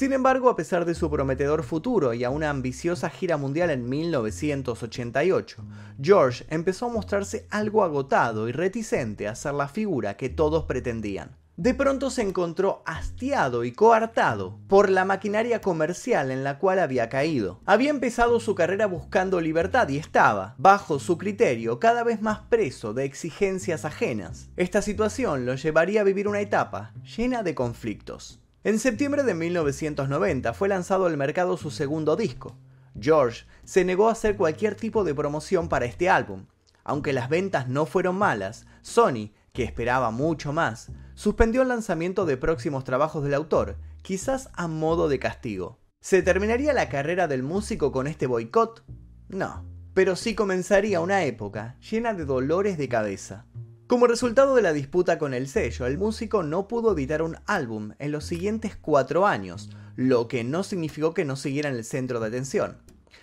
Sin 0.00 0.14
embargo, 0.14 0.48
a 0.48 0.56
pesar 0.56 0.86
de 0.86 0.94
su 0.94 1.10
prometedor 1.10 1.62
futuro 1.62 2.14
y 2.14 2.24
a 2.24 2.30
una 2.30 2.48
ambiciosa 2.48 3.10
gira 3.10 3.36
mundial 3.36 3.68
en 3.68 3.86
1988, 3.86 5.62
George 6.00 6.46
empezó 6.48 6.86
a 6.86 6.88
mostrarse 6.88 7.46
algo 7.50 7.84
agotado 7.84 8.48
y 8.48 8.52
reticente 8.52 9.28
a 9.28 9.34
ser 9.34 9.52
la 9.52 9.68
figura 9.68 10.16
que 10.16 10.30
todos 10.30 10.64
pretendían. 10.64 11.36
De 11.58 11.74
pronto 11.74 12.08
se 12.08 12.22
encontró 12.22 12.82
hastiado 12.86 13.62
y 13.62 13.72
coartado 13.72 14.58
por 14.68 14.88
la 14.88 15.04
maquinaria 15.04 15.60
comercial 15.60 16.30
en 16.30 16.44
la 16.44 16.58
cual 16.58 16.78
había 16.78 17.10
caído. 17.10 17.60
Había 17.66 17.90
empezado 17.90 18.40
su 18.40 18.54
carrera 18.54 18.86
buscando 18.86 19.38
libertad 19.42 19.86
y 19.90 19.98
estaba, 19.98 20.54
bajo 20.56 20.98
su 20.98 21.18
criterio, 21.18 21.78
cada 21.78 22.04
vez 22.04 22.22
más 22.22 22.38
preso 22.48 22.94
de 22.94 23.04
exigencias 23.04 23.84
ajenas. 23.84 24.48
Esta 24.56 24.80
situación 24.80 25.44
lo 25.44 25.56
llevaría 25.56 26.00
a 26.00 26.04
vivir 26.04 26.26
una 26.26 26.40
etapa 26.40 26.94
llena 27.04 27.42
de 27.42 27.54
conflictos. 27.54 28.39
En 28.62 28.78
septiembre 28.78 29.22
de 29.22 29.32
1990 29.32 30.52
fue 30.52 30.68
lanzado 30.68 31.06
al 31.06 31.16
mercado 31.16 31.56
su 31.56 31.70
segundo 31.70 32.14
disco. 32.14 32.58
George 33.00 33.46
se 33.64 33.86
negó 33.86 34.08
a 34.08 34.12
hacer 34.12 34.36
cualquier 34.36 34.74
tipo 34.74 35.02
de 35.02 35.14
promoción 35.14 35.70
para 35.70 35.86
este 35.86 36.10
álbum. 36.10 36.44
Aunque 36.84 37.14
las 37.14 37.30
ventas 37.30 37.68
no 37.68 37.86
fueron 37.86 38.16
malas, 38.18 38.66
Sony, 38.82 39.30
que 39.54 39.62
esperaba 39.64 40.10
mucho 40.10 40.52
más, 40.52 40.92
suspendió 41.14 41.62
el 41.62 41.68
lanzamiento 41.68 42.26
de 42.26 42.36
próximos 42.36 42.84
trabajos 42.84 43.24
del 43.24 43.32
autor, 43.32 43.78
quizás 44.02 44.50
a 44.52 44.68
modo 44.68 45.08
de 45.08 45.18
castigo. 45.18 45.78
¿Se 46.02 46.22
terminaría 46.22 46.74
la 46.74 46.90
carrera 46.90 47.28
del 47.28 47.42
músico 47.42 47.92
con 47.92 48.06
este 48.06 48.26
boicot? 48.26 48.84
No, 49.28 49.64
pero 49.94 50.16
sí 50.16 50.34
comenzaría 50.34 51.00
una 51.00 51.24
época 51.24 51.78
llena 51.80 52.12
de 52.12 52.26
dolores 52.26 52.76
de 52.76 52.90
cabeza. 52.90 53.46
Como 53.90 54.06
resultado 54.06 54.54
de 54.54 54.62
la 54.62 54.72
disputa 54.72 55.18
con 55.18 55.34
el 55.34 55.48
sello, 55.48 55.84
el 55.84 55.98
músico 55.98 56.44
no 56.44 56.68
pudo 56.68 56.94
editar 56.94 57.22
un 57.22 57.38
álbum 57.46 57.90
en 57.98 58.12
los 58.12 58.22
siguientes 58.22 58.76
cuatro 58.76 59.26
años, 59.26 59.68
lo 59.96 60.28
que 60.28 60.44
no 60.44 60.62
significó 60.62 61.12
que 61.12 61.24
no 61.24 61.34
siguiera 61.34 61.70
en 61.70 61.74
el 61.74 61.84
centro 61.84 62.20
de 62.20 62.28
atención. 62.28 62.76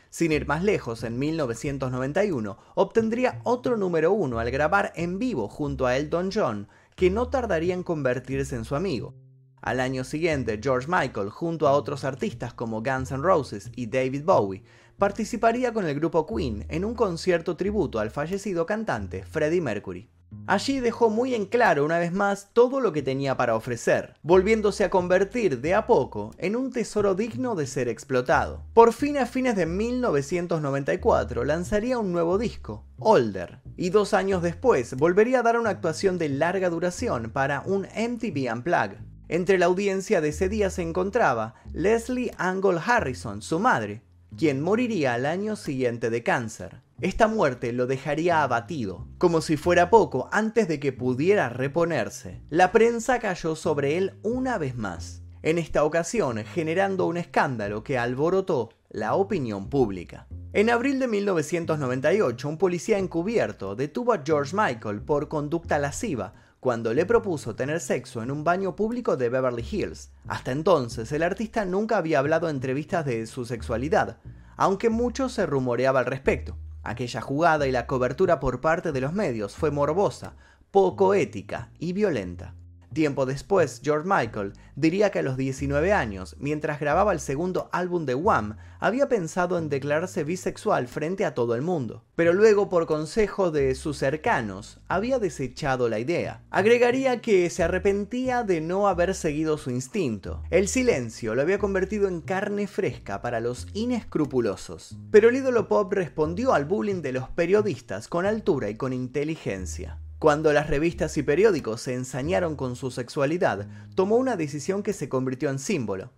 Sin 0.10 0.34
ir 0.34 0.46
más 0.46 0.66
lejos, 0.66 1.06
en 1.06 1.18
1991 1.18 2.58
obtendría 2.76 3.40
otro 3.46 3.78
número 3.78 4.12
uno 4.12 4.40
al 4.40 4.52
grabar 4.52 4.92
en 4.98 5.20
vivo 5.20 5.48
junto 5.48 5.86
a 5.86 5.96
Elton 5.96 6.32
John, 6.34 6.68
que 6.98 7.10
no 7.10 7.30
tardaría 7.30 7.74
en 7.74 7.84
convertirse 7.84 8.58
en 8.58 8.66
su 8.66 8.76
amigo. 8.76 9.14
Al 9.62 9.80
año 9.80 10.04
siguiente, 10.04 10.60
George 10.62 10.90
Michael, 10.90 11.30
junto 11.30 11.70
a 11.70 11.72
otros 11.72 12.04
artistas 12.04 12.54
como 12.54 12.84
Guns 12.84 13.14
N' 13.14 13.24
Roses 13.24 13.72
y 13.74 13.86
David 13.86 14.26
Bowie, 14.26 14.64
participaría 14.98 15.72
con 15.72 15.86
el 15.86 15.96
grupo 15.96 16.28
Queen 16.28 16.66
en 16.68 16.84
un 16.84 16.94
concierto 16.94 17.56
tributo 17.56 18.00
al 18.00 18.12
fallecido 18.12 18.66
cantante 18.66 19.24
Freddie 19.24 19.62
Mercury. 19.62 20.10
Allí 20.46 20.80
dejó 20.80 21.10
muy 21.10 21.36
en 21.36 21.46
claro 21.46 21.84
una 21.84 22.00
vez 22.00 22.14
más 22.14 22.50
todo 22.54 22.80
lo 22.80 22.94
que 22.94 23.02
tenía 23.02 23.36
para 23.36 23.56
ofrecer, 23.56 24.16
volviéndose 24.24 24.84
a 24.86 24.90
convertir 24.90 25.60
de 25.60 25.74
a 25.74 25.86
poco 25.88 26.32
en 26.38 26.56
un 26.56 26.72
tesoro 26.72 27.16
digno 27.16 27.56
de 27.56 27.68
ser 27.68 27.90
explotado. 27.90 28.64
Por 28.74 28.94
fin 28.94 29.18
a 29.18 29.26
fines 29.26 29.56
de 29.56 29.66
1994 29.66 31.44
lanzaría 31.44 32.00
un 32.00 32.14
nuevo 32.14 32.38
disco, 32.38 32.86
Older, 33.00 33.60
y 33.76 33.90
dos 33.90 34.14
años 34.14 34.42
después 34.42 34.96
volvería 34.96 35.40
a 35.40 35.44
dar 35.44 35.60
una 35.60 35.72
actuación 35.72 36.18
de 36.18 36.30
larga 36.30 36.70
duración 36.70 37.30
para 37.32 37.62
un 37.66 37.82
MTV 37.82 38.52
Unplugged. 38.54 39.00
Entre 39.30 39.58
la 39.58 39.66
audiencia 39.66 40.22
de 40.22 40.30
ese 40.30 40.48
día 40.48 40.70
se 40.70 40.82
encontraba 40.82 41.56
Leslie 41.74 42.32
Angle 42.38 42.80
Harrison, 42.86 43.42
su 43.42 43.60
madre, 43.60 44.02
quien 44.36 44.62
moriría 44.62 45.14
al 45.14 45.26
año 45.26 45.56
siguiente 45.56 46.10
de 46.10 46.24
cáncer. 46.24 46.82
Esta 47.00 47.28
muerte 47.28 47.74
lo 47.74 47.86
dejaría 47.86 48.42
abatido. 48.42 49.08
Como 49.20 49.42
si 49.42 49.56
fuera 49.56 49.90
poco, 49.90 50.30
antes 50.32 50.68
de 50.68 50.80
que 50.80 50.92
pudiera 50.92 51.50
reponerse, 51.50 52.42
la 52.50 52.72
prensa 52.72 53.20
cayó 53.20 53.56
sobre 53.56 53.98
él 53.98 54.14
una 54.24 54.58
vez 54.58 54.76
más, 54.76 55.22
en 55.44 55.60
esta 55.60 55.84
ocasión 55.84 56.44
generando 56.44 57.06
un 57.06 57.18
escándalo 57.18 57.84
que 57.84 57.98
alborotó 57.98 58.70
la 58.90 59.14
opinión 59.14 59.70
pública. 59.70 60.28
En 60.54 60.72
abril 60.72 60.98
de 61.00 61.08
1998, 61.08 62.50
un 62.50 62.58
policía 62.58 62.98
encubierto 62.98 63.76
detuvo 63.76 64.14
a 64.14 64.24
George 64.26 64.56
Michael 64.56 65.02
por 65.02 65.28
conducta 65.28 65.78
lasciva 65.78 66.34
cuando 66.60 66.94
le 66.94 67.06
propuso 67.06 67.56
tener 67.56 67.80
sexo 67.80 68.24
en 68.24 68.32
un 68.32 68.44
baño 68.44 68.76
público 68.76 69.18
de 69.18 69.30
Beverly 69.30 69.66
Hills. 69.70 70.12
Hasta 70.28 70.52
entonces, 70.52 71.12
el 71.12 71.24
artista 71.24 71.66
nunca 71.66 71.98
había 71.98 72.20
hablado 72.20 72.50
en 72.50 72.56
entrevistas 72.58 73.06
de 73.06 73.26
su 73.28 73.46
sexualidad, 73.46 74.18
aunque 74.56 74.90
mucho 74.90 75.30
se 75.30 75.46
rumoreaba 75.46 76.00
al 76.00 76.06
respecto. 76.06 76.58
Aquella 76.84 77.22
jugada 77.22 77.68
y 77.68 77.72
la 77.72 77.86
cobertura 77.86 78.40
por 78.40 78.62
parte 78.62 78.92
de 78.92 79.02
los 79.02 79.14
medios 79.14 79.56
fue 79.56 79.72
morbosa, 79.72 80.36
poco 80.72 81.14
ética 81.14 81.72
y 81.80 81.94
violenta. 81.94 82.56
Tiempo 82.98 83.28
después, 83.28 83.80
George 83.84 84.10
Michael 84.10 84.54
diría 84.76 85.12
que 85.12 85.20
a 85.20 85.22
los 85.22 85.38
19 85.38 85.94
años, 85.94 86.36
mientras 86.40 86.80
grababa 86.80 87.14
el 87.14 87.20
segundo 87.20 87.70
álbum 87.72 88.08
de 88.08 88.16
Wham, 88.16 88.58
había 88.80 89.08
pensado 89.08 89.60
en 89.60 89.70
declararse 89.70 90.24
bisexual 90.24 90.88
frente 90.88 91.24
a 91.24 91.36
todo 91.36 91.54
el 91.54 91.62
mundo, 91.62 92.06
pero 92.16 92.34
luego 92.34 92.70
por 92.70 92.88
consejo 92.88 93.52
de 93.52 93.76
sus 93.76 94.00
cercanos 94.00 94.80
había 94.88 95.20
desechado 95.20 95.90
la 95.90 96.00
idea. 96.00 96.42
Agregaría 96.50 97.22
que 97.22 97.52
se 97.52 97.62
arrepentía 97.62 98.42
de 98.42 98.62
no 98.62 98.88
haber 98.88 99.14
seguido 99.14 99.60
su 99.60 99.70
instinto. 99.70 100.42
El 100.50 100.68
silencio 100.68 101.36
lo 101.36 101.44
había 101.44 101.60
convertido 101.60 102.08
en 102.08 102.22
carne 102.22 102.66
fresca 102.66 103.22
para 103.22 103.42
los 103.42 103.68
inescrupulosos. 103.76 104.98
Pero 105.12 105.30
el 105.30 105.36
ídolo 105.36 105.68
pop 105.68 105.94
respondió 105.94 106.56
al 106.56 106.66
bullying 106.66 107.04
de 107.04 107.12
los 107.12 107.30
periodistas 107.30 108.08
con 108.08 108.26
altura 108.26 108.72
y 108.72 108.76
con 108.76 108.92
inteligencia. 108.92 110.00
Cuando 110.20 110.52
las 110.52 110.68
revistas 110.68 111.16
y 111.18 111.22
periódicos 111.22 111.82
se 111.82 111.94
ensañaron 111.94 112.56
con 112.56 112.76
su 112.76 112.90
sexualidad, 112.90 113.68
tomó 113.94 114.16
una 114.16 114.36
decisión 114.36 114.82
que 114.82 114.94
se 114.94 115.10
convirtió 115.10 115.52
en 115.52 115.60
símbolo. 115.60 116.12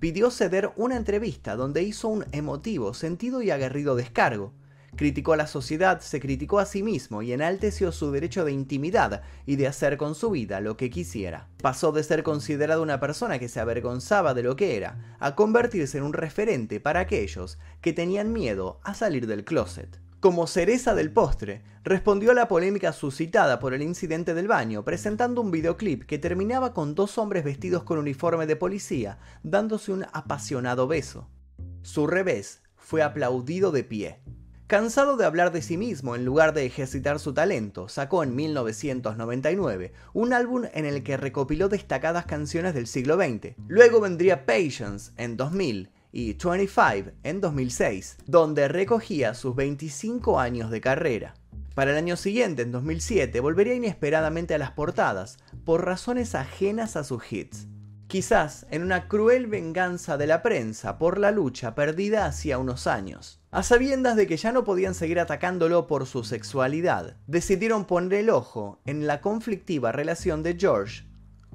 Pidió 0.00 0.30
ceder 0.30 0.70
una 0.76 0.96
entrevista 0.96 1.54
donde 1.54 1.82
hizo 1.82 2.08
un 2.08 2.24
emotivo, 2.32 2.94
sentido 2.94 3.42
y 3.42 3.50
aguerrido 3.50 3.94
descargo. 3.94 4.54
criticó 4.96 5.34
a 5.34 5.36
la 5.36 5.46
sociedad, 5.46 6.00
se 6.00 6.18
criticó 6.18 6.60
a 6.60 6.66
sí 6.66 6.82
mismo 6.82 7.20
y 7.20 7.32
enalteció 7.32 7.92
su 7.92 8.10
derecho 8.10 8.46
de 8.46 8.52
intimidad 8.52 9.22
y 9.44 9.56
de 9.56 9.66
hacer 9.66 9.98
con 9.98 10.14
su 10.14 10.30
vida 10.30 10.60
lo 10.60 10.78
que 10.78 10.88
quisiera. 10.88 11.48
Pasó 11.60 11.92
de 11.92 12.04
ser 12.04 12.22
considerado 12.22 12.82
una 12.82 13.00
persona 13.00 13.38
que 13.38 13.50
se 13.50 13.60
avergonzaba 13.60 14.32
de 14.32 14.44
lo 14.44 14.56
que 14.56 14.78
era, 14.78 15.16
a 15.18 15.34
convertirse 15.34 15.98
en 15.98 16.04
un 16.04 16.14
referente 16.14 16.80
para 16.80 17.00
aquellos 17.00 17.58
que 17.82 17.92
tenían 17.92 18.32
miedo 18.32 18.80
a 18.82 18.94
salir 18.94 19.26
del 19.26 19.44
closet. 19.44 20.00
Como 20.22 20.46
cereza 20.46 20.94
del 20.94 21.10
postre, 21.10 21.64
respondió 21.82 22.30
a 22.30 22.34
la 22.34 22.46
polémica 22.46 22.92
suscitada 22.92 23.58
por 23.58 23.74
el 23.74 23.82
incidente 23.82 24.34
del 24.34 24.46
baño, 24.46 24.84
presentando 24.84 25.40
un 25.40 25.50
videoclip 25.50 26.04
que 26.04 26.20
terminaba 26.20 26.72
con 26.72 26.94
dos 26.94 27.18
hombres 27.18 27.42
vestidos 27.42 27.82
con 27.82 27.98
uniforme 27.98 28.46
de 28.46 28.54
policía, 28.54 29.18
dándose 29.42 29.90
un 29.90 30.06
apasionado 30.12 30.86
beso. 30.86 31.28
Su 31.82 32.06
revés 32.06 32.62
fue 32.76 33.02
aplaudido 33.02 33.72
de 33.72 33.82
pie. 33.82 34.20
Cansado 34.68 35.16
de 35.16 35.24
hablar 35.24 35.50
de 35.50 35.60
sí 35.60 35.76
mismo 35.76 36.14
en 36.14 36.24
lugar 36.24 36.54
de 36.54 36.66
ejercitar 36.66 37.18
su 37.18 37.34
talento, 37.34 37.88
sacó 37.88 38.22
en 38.22 38.36
1999 38.36 39.92
un 40.12 40.34
álbum 40.34 40.66
en 40.72 40.84
el 40.84 41.02
que 41.02 41.16
recopiló 41.16 41.68
destacadas 41.68 42.26
canciones 42.26 42.74
del 42.74 42.86
siglo 42.86 43.16
XX. 43.16 43.56
Luego 43.66 44.00
vendría 44.00 44.46
Patience 44.46 45.10
en 45.16 45.36
2000 45.36 45.90
y 46.12 46.34
25 46.34 47.12
en 47.22 47.40
2006, 47.40 48.18
donde 48.26 48.68
recogía 48.68 49.34
sus 49.34 49.56
25 49.56 50.38
años 50.38 50.70
de 50.70 50.80
carrera. 50.80 51.34
Para 51.74 51.92
el 51.92 51.96
año 51.96 52.16
siguiente, 52.16 52.62
en 52.62 52.72
2007, 52.72 53.40
volvería 53.40 53.74
inesperadamente 53.74 54.54
a 54.54 54.58
las 54.58 54.72
portadas, 54.72 55.38
por 55.64 55.86
razones 55.86 56.34
ajenas 56.34 56.96
a 56.96 57.04
sus 57.04 57.32
hits. 57.32 57.66
Quizás 58.08 58.66
en 58.70 58.82
una 58.82 59.08
cruel 59.08 59.46
venganza 59.46 60.18
de 60.18 60.26
la 60.26 60.42
prensa 60.42 60.98
por 60.98 61.16
la 61.16 61.30
lucha 61.30 61.74
perdida 61.74 62.26
hacía 62.26 62.58
unos 62.58 62.86
años. 62.86 63.40
A 63.50 63.62
sabiendas 63.62 64.16
de 64.16 64.26
que 64.26 64.36
ya 64.36 64.52
no 64.52 64.64
podían 64.64 64.94
seguir 64.94 65.18
atacándolo 65.18 65.86
por 65.86 66.04
su 66.04 66.22
sexualidad, 66.22 67.16
decidieron 67.26 67.86
poner 67.86 68.20
el 68.20 68.28
ojo 68.28 68.82
en 68.84 69.06
la 69.06 69.22
conflictiva 69.22 69.92
relación 69.92 70.42
de 70.42 70.58
George 70.58 71.06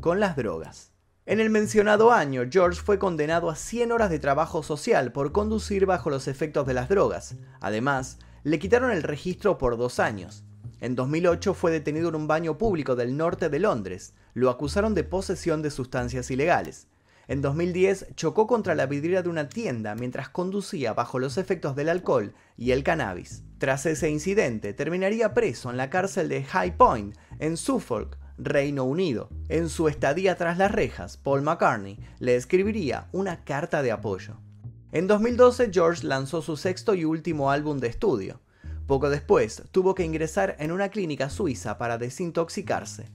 con 0.02 0.20
las 0.20 0.36
drogas. 0.36 0.97
En 1.30 1.42
el 1.42 1.50
mencionado 1.50 2.14
año, 2.14 2.44
George 2.50 2.82
fue 2.82 2.98
condenado 3.00 3.50
a 3.50 3.58
100 3.58 3.92
horas 3.92 4.10
de 4.10 4.18
trabajo 4.18 4.64
social 4.64 5.12
por 5.12 5.34
conducir 5.34 5.86
bajo 5.86 6.10
los 6.10 6.30
efectos 6.30 6.66
de 6.66 6.74
las 6.74 6.88
drogas. 6.88 7.36
Además, 7.60 8.18
le 8.44 8.60
quitaron 8.60 8.92
el 8.92 9.04
registro 9.04 9.58
por 9.58 9.76
dos 9.76 10.00
años. 10.00 10.46
En 10.80 10.96
2008 10.96 11.54
fue 11.54 11.70
detenido 11.70 12.08
en 12.08 12.16
un 12.16 12.28
baño 12.28 12.58
público 12.58 12.96
del 12.96 13.18
norte 13.18 13.50
de 13.50 13.60
Londres. 13.60 14.14
Lo 14.34 14.50
acusaron 14.50 14.96
de 14.96 15.04
posesión 15.04 15.62
de 15.62 15.70
sustancias 15.70 16.32
ilegales. 16.32 16.88
En 17.28 17.42
2010 17.42 18.16
chocó 18.16 18.48
contra 18.48 18.74
la 18.74 18.86
vidriera 18.86 19.22
de 19.22 19.28
una 19.28 19.50
tienda 19.50 19.96
mientras 19.96 20.30
conducía 20.30 20.94
bajo 20.94 21.20
los 21.20 21.38
efectos 21.38 21.76
del 21.76 21.90
alcohol 21.90 22.36
y 22.56 22.72
el 22.72 22.86
cannabis. 22.86 23.44
Tras 23.58 23.86
ese 23.86 24.10
incidente, 24.10 24.72
terminaría 24.72 25.34
preso 25.34 25.72
en 25.72 25.76
la 25.76 25.90
cárcel 25.90 26.30
de 26.30 26.46
High 26.46 26.78
Point, 26.78 27.18
en 27.40 27.58
Suffolk, 27.58 28.18
Reino 28.38 28.84
Unido. 28.84 29.30
En 29.50 29.70
su 29.70 29.88
estadía 29.88 30.36
tras 30.36 30.58
las 30.58 30.72
rejas, 30.72 31.18
Paul 31.18 31.42
McCartney 31.42 32.00
le 32.20 32.36
escribiría 32.36 33.08
una 33.12 33.44
carta 33.44 33.82
de 33.82 33.92
apoyo. 33.92 34.38
En 34.92 35.08
2012 35.08 35.72
George 35.74 36.06
lanzó 36.08 36.42
su 36.42 36.58
sexto 36.58 36.96
y 36.96 37.06
último 37.06 37.52
álbum 37.52 37.80
de 37.80 37.88
estudio. 37.88 38.42
Poco 38.88 39.10
después 39.10 39.64
tuvo 39.72 39.94
que 39.96 40.04
ingresar 40.04 40.56
en 40.60 40.72
una 40.72 40.90
clínica 40.90 41.30
suiza 41.30 41.78
para 41.78 41.98
desintoxicarse. 41.98 43.12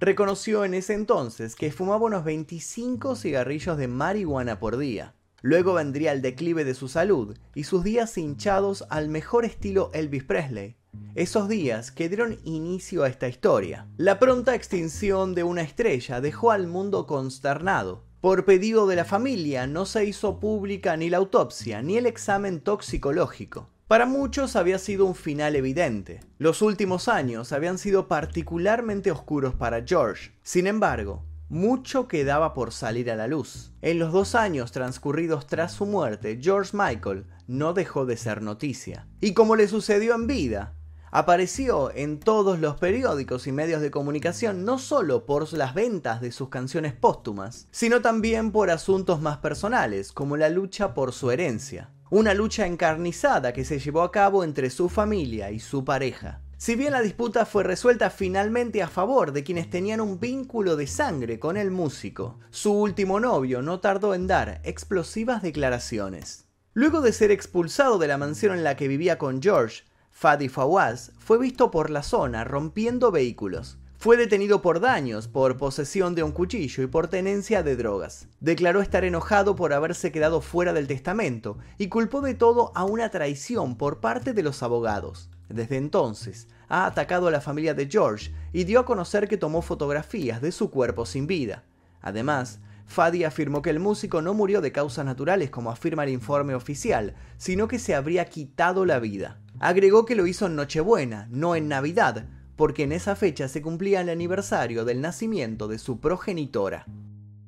Reconoció 0.00 0.64
en 0.64 0.74
ese 0.74 0.94
entonces 0.94 1.56
que 1.56 1.72
fumaba 1.72 2.06
unos 2.06 2.22
25 2.24 3.16
cigarrillos 3.16 3.76
de 3.76 3.88
marihuana 3.88 4.60
por 4.60 4.76
día. 4.76 5.14
Luego 5.42 5.74
vendría 5.74 6.12
el 6.12 6.22
declive 6.22 6.64
de 6.64 6.74
su 6.74 6.88
salud 6.88 7.36
y 7.54 7.64
sus 7.64 7.82
días 7.82 8.16
hinchados 8.16 8.84
al 8.90 9.08
mejor 9.08 9.44
estilo 9.44 9.90
Elvis 9.92 10.24
Presley, 10.24 10.77
esos 11.14 11.48
días 11.48 11.90
que 11.90 12.08
dieron 12.08 12.38
inicio 12.44 13.02
a 13.02 13.08
esta 13.08 13.28
historia. 13.28 13.86
La 13.96 14.18
pronta 14.18 14.54
extinción 14.54 15.34
de 15.34 15.42
una 15.42 15.62
estrella 15.62 16.20
dejó 16.20 16.50
al 16.52 16.66
mundo 16.66 17.06
consternado. 17.06 18.04
Por 18.20 18.44
pedido 18.44 18.86
de 18.86 18.96
la 18.96 19.04
familia 19.04 19.66
no 19.66 19.86
se 19.86 20.04
hizo 20.04 20.40
pública 20.40 20.96
ni 20.96 21.10
la 21.10 21.18
autopsia 21.18 21.82
ni 21.82 21.96
el 21.96 22.06
examen 22.06 22.60
toxicológico. 22.60 23.68
Para 23.88 24.06
muchos 24.06 24.54
había 24.54 24.78
sido 24.78 25.06
un 25.06 25.14
final 25.14 25.56
evidente. 25.56 26.20
Los 26.38 26.60
últimos 26.60 27.08
años 27.08 27.52
habían 27.52 27.78
sido 27.78 28.06
particularmente 28.06 29.10
oscuros 29.10 29.54
para 29.54 29.82
George. 29.84 30.32
Sin 30.42 30.66
embargo, 30.66 31.24
mucho 31.48 32.06
quedaba 32.06 32.52
por 32.52 32.72
salir 32.72 33.10
a 33.10 33.16
la 33.16 33.26
luz. 33.26 33.72
En 33.80 33.98
los 33.98 34.12
dos 34.12 34.34
años 34.34 34.72
transcurridos 34.72 35.46
tras 35.46 35.72
su 35.72 35.86
muerte, 35.86 36.38
George 36.42 36.76
Michael 36.76 37.24
no 37.46 37.72
dejó 37.72 38.04
de 38.04 38.18
ser 38.18 38.42
noticia. 38.42 39.08
Y 39.20 39.32
como 39.32 39.56
le 39.56 39.66
sucedió 39.66 40.14
en 40.14 40.26
vida, 40.26 40.74
Apareció 41.10 41.90
en 41.94 42.20
todos 42.20 42.58
los 42.58 42.76
periódicos 42.76 43.46
y 43.46 43.52
medios 43.52 43.80
de 43.80 43.90
comunicación 43.90 44.64
no 44.64 44.78
solo 44.78 45.24
por 45.24 45.52
las 45.54 45.72
ventas 45.74 46.20
de 46.20 46.32
sus 46.32 46.50
canciones 46.50 46.92
póstumas, 46.92 47.66
sino 47.70 48.02
también 48.02 48.52
por 48.52 48.70
asuntos 48.70 49.20
más 49.20 49.38
personales, 49.38 50.12
como 50.12 50.36
la 50.36 50.48
lucha 50.48 50.92
por 50.92 51.12
su 51.12 51.30
herencia. 51.30 51.90
Una 52.10 52.34
lucha 52.34 52.66
encarnizada 52.66 53.52
que 53.52 53.64
se 53.64 53.78
llevó 53.78 54.02
a 54.02 54.12
cabo 54.12 54.44
entre 54.44 54.70
su 54.70 54.88
familia 54.88 55.50
y 55.50 55.60
su 55.60 55.84
pareja. 55.84 56.42
Si 56.56 56.74
bien 56.74 56.92
la 56.92 57.02
disputa 57.02 57.46
fue 57.46 57.62
resuelta 57.62 58.10
finalmente 58.10 58.82
a 58.82 58.88
favor 58.88 59.32
de 59.32 59.44
quienes 59.44 59.70
tenían 59.70 60.00
un 60.00 60.18
vínculo 60.18 60.74
de 60.74 60.88
sangre 60.88 61.38
con 61.38 61.56
el 61.56 61.70
músico, 61.70 62.40
su 62.50 62.72
último 62.72 63.20
novio 63.20 63.62
no 63.62 63.78
tardó 63.78 64.12
en 64.12 64.26
dar 64.26 64.60
explosivas 64.64 65.40
declaraciones. 65.40 66.46
Luego 66.74 67.00
de 67.00 67.12
ser 67.12 67.30
expulsado 67.30 67.98
de 67.98 68.08
la 68.08 68.18
mansión 68.18 68.56
en 68.56 68.64
la 68.64 68.76
que 68.76 68.88
vivía 68.88 69.18
con 69.18 69.40
George, 69.40 69.84
Fadi 70.20 70.48
Fawaz 70.48 71.12
fue 71.16 71.38
visto 71.38 71.70
por 71.70 71.90
la 71.90 72.02
zona 72.02 72.42
rompiendo 72.42 73.12
vehículos. 73.12 73.78
Fue 73.98 74.16
detenido 74.16 74.62
por 74.62 74.80
daños, 74.80 75.28
por 75.28 75.56
posesión 75.56 76.16
de 76.16 76.24
un 76.24 76.32
cuchillo 76.32 76.82
y 76.82 76.88
por 76.88 77.06
tenencia 77.06 77.62
de 77.62 77.76
drogas. 77.76 78.26
Declaró 78.40 78.82
estar 78.82 79.04
enojado 79.04 79.54
por 79.54 79.72
haberse 79.72 80.10
quedado 80.10 80.40
fuera 80.40 80.72
del 80.72 80.88
testamento 80.88 81.58
y 81.78 81.86
culpó 81.86 82.20
de 82.20 82.34
todo 82.34 82.72
a 82.74 82.82
una 82.82 83.10
traición 83.10 83.76
por 83.76 84.00
parte 84.00 84.32
de 84.32 84.42
los 84.42 84.64
abogados. 84.64 85.30
Desde 85.48 85.76
entonces, 85.76 86.48
ha 86.68 86.86
atacado 86.86 87.28
a 87.28 87.30
la 87.30 87.40
familia 87.40 87.74
de 87.74 87.88
George 87.88 88.32
y 88.52 88.64
dio 88.64 88.80
a 88.80 88.84
conocer 88.84 89.28
que 89.28 89.36
tomó 89.36 89.62
fotografías 89.62 90.42
de 90.42 90.50
su 90.50 90.68
cuerpo 90.72 91.06
sin 91.06 91.28
vida. 91.28 91.62
Además, 92.02 92.58
Fadi 92.86 93.22
afirmó 93.22 93.62
que 93.62 93.70
el 93.70 93.78
músico 93.78 94.20
no 94.20 94.34
murió 94.34 94.62
de 94.62 94.72
causas 94.72 95.04
naturales 95.04 95.50
como 95.50 95.70
afirma 95.70 96.02
el 96.02 96.10
informe 96.10 96.56
oficial, 96.56 97.14
sino 97.36 97.68
que 97.68 97.78
se 97.78 97.94
habría 97.94 98.24
quitado 98.24 98.84
la 98.84 98.98
vida. 98.98 99.38
Agregó 99.60 100.04
que 100.04 100.14
lo 100.14 100.26
hizo 100.26 100.46
en 100.46 100.56
Nochebuena, 100.56 101.28
no 101.30 101.56
en 101.56 101.68
Navidad, 101.68 102.26
porque 102.56 102.84
en 102.84 102.92
esa 102.92 103.16
fecha 103.16 103.48
se 103.48 103.62
cumplía 103.62 104.00
el 104.00 104.08
aniversario 104.08 104.84
del 104.84 105.00
nacimiento 105.00 105.68
de 105.68 105.78
su 105.78 106.00
progenitora. 106.00 106.86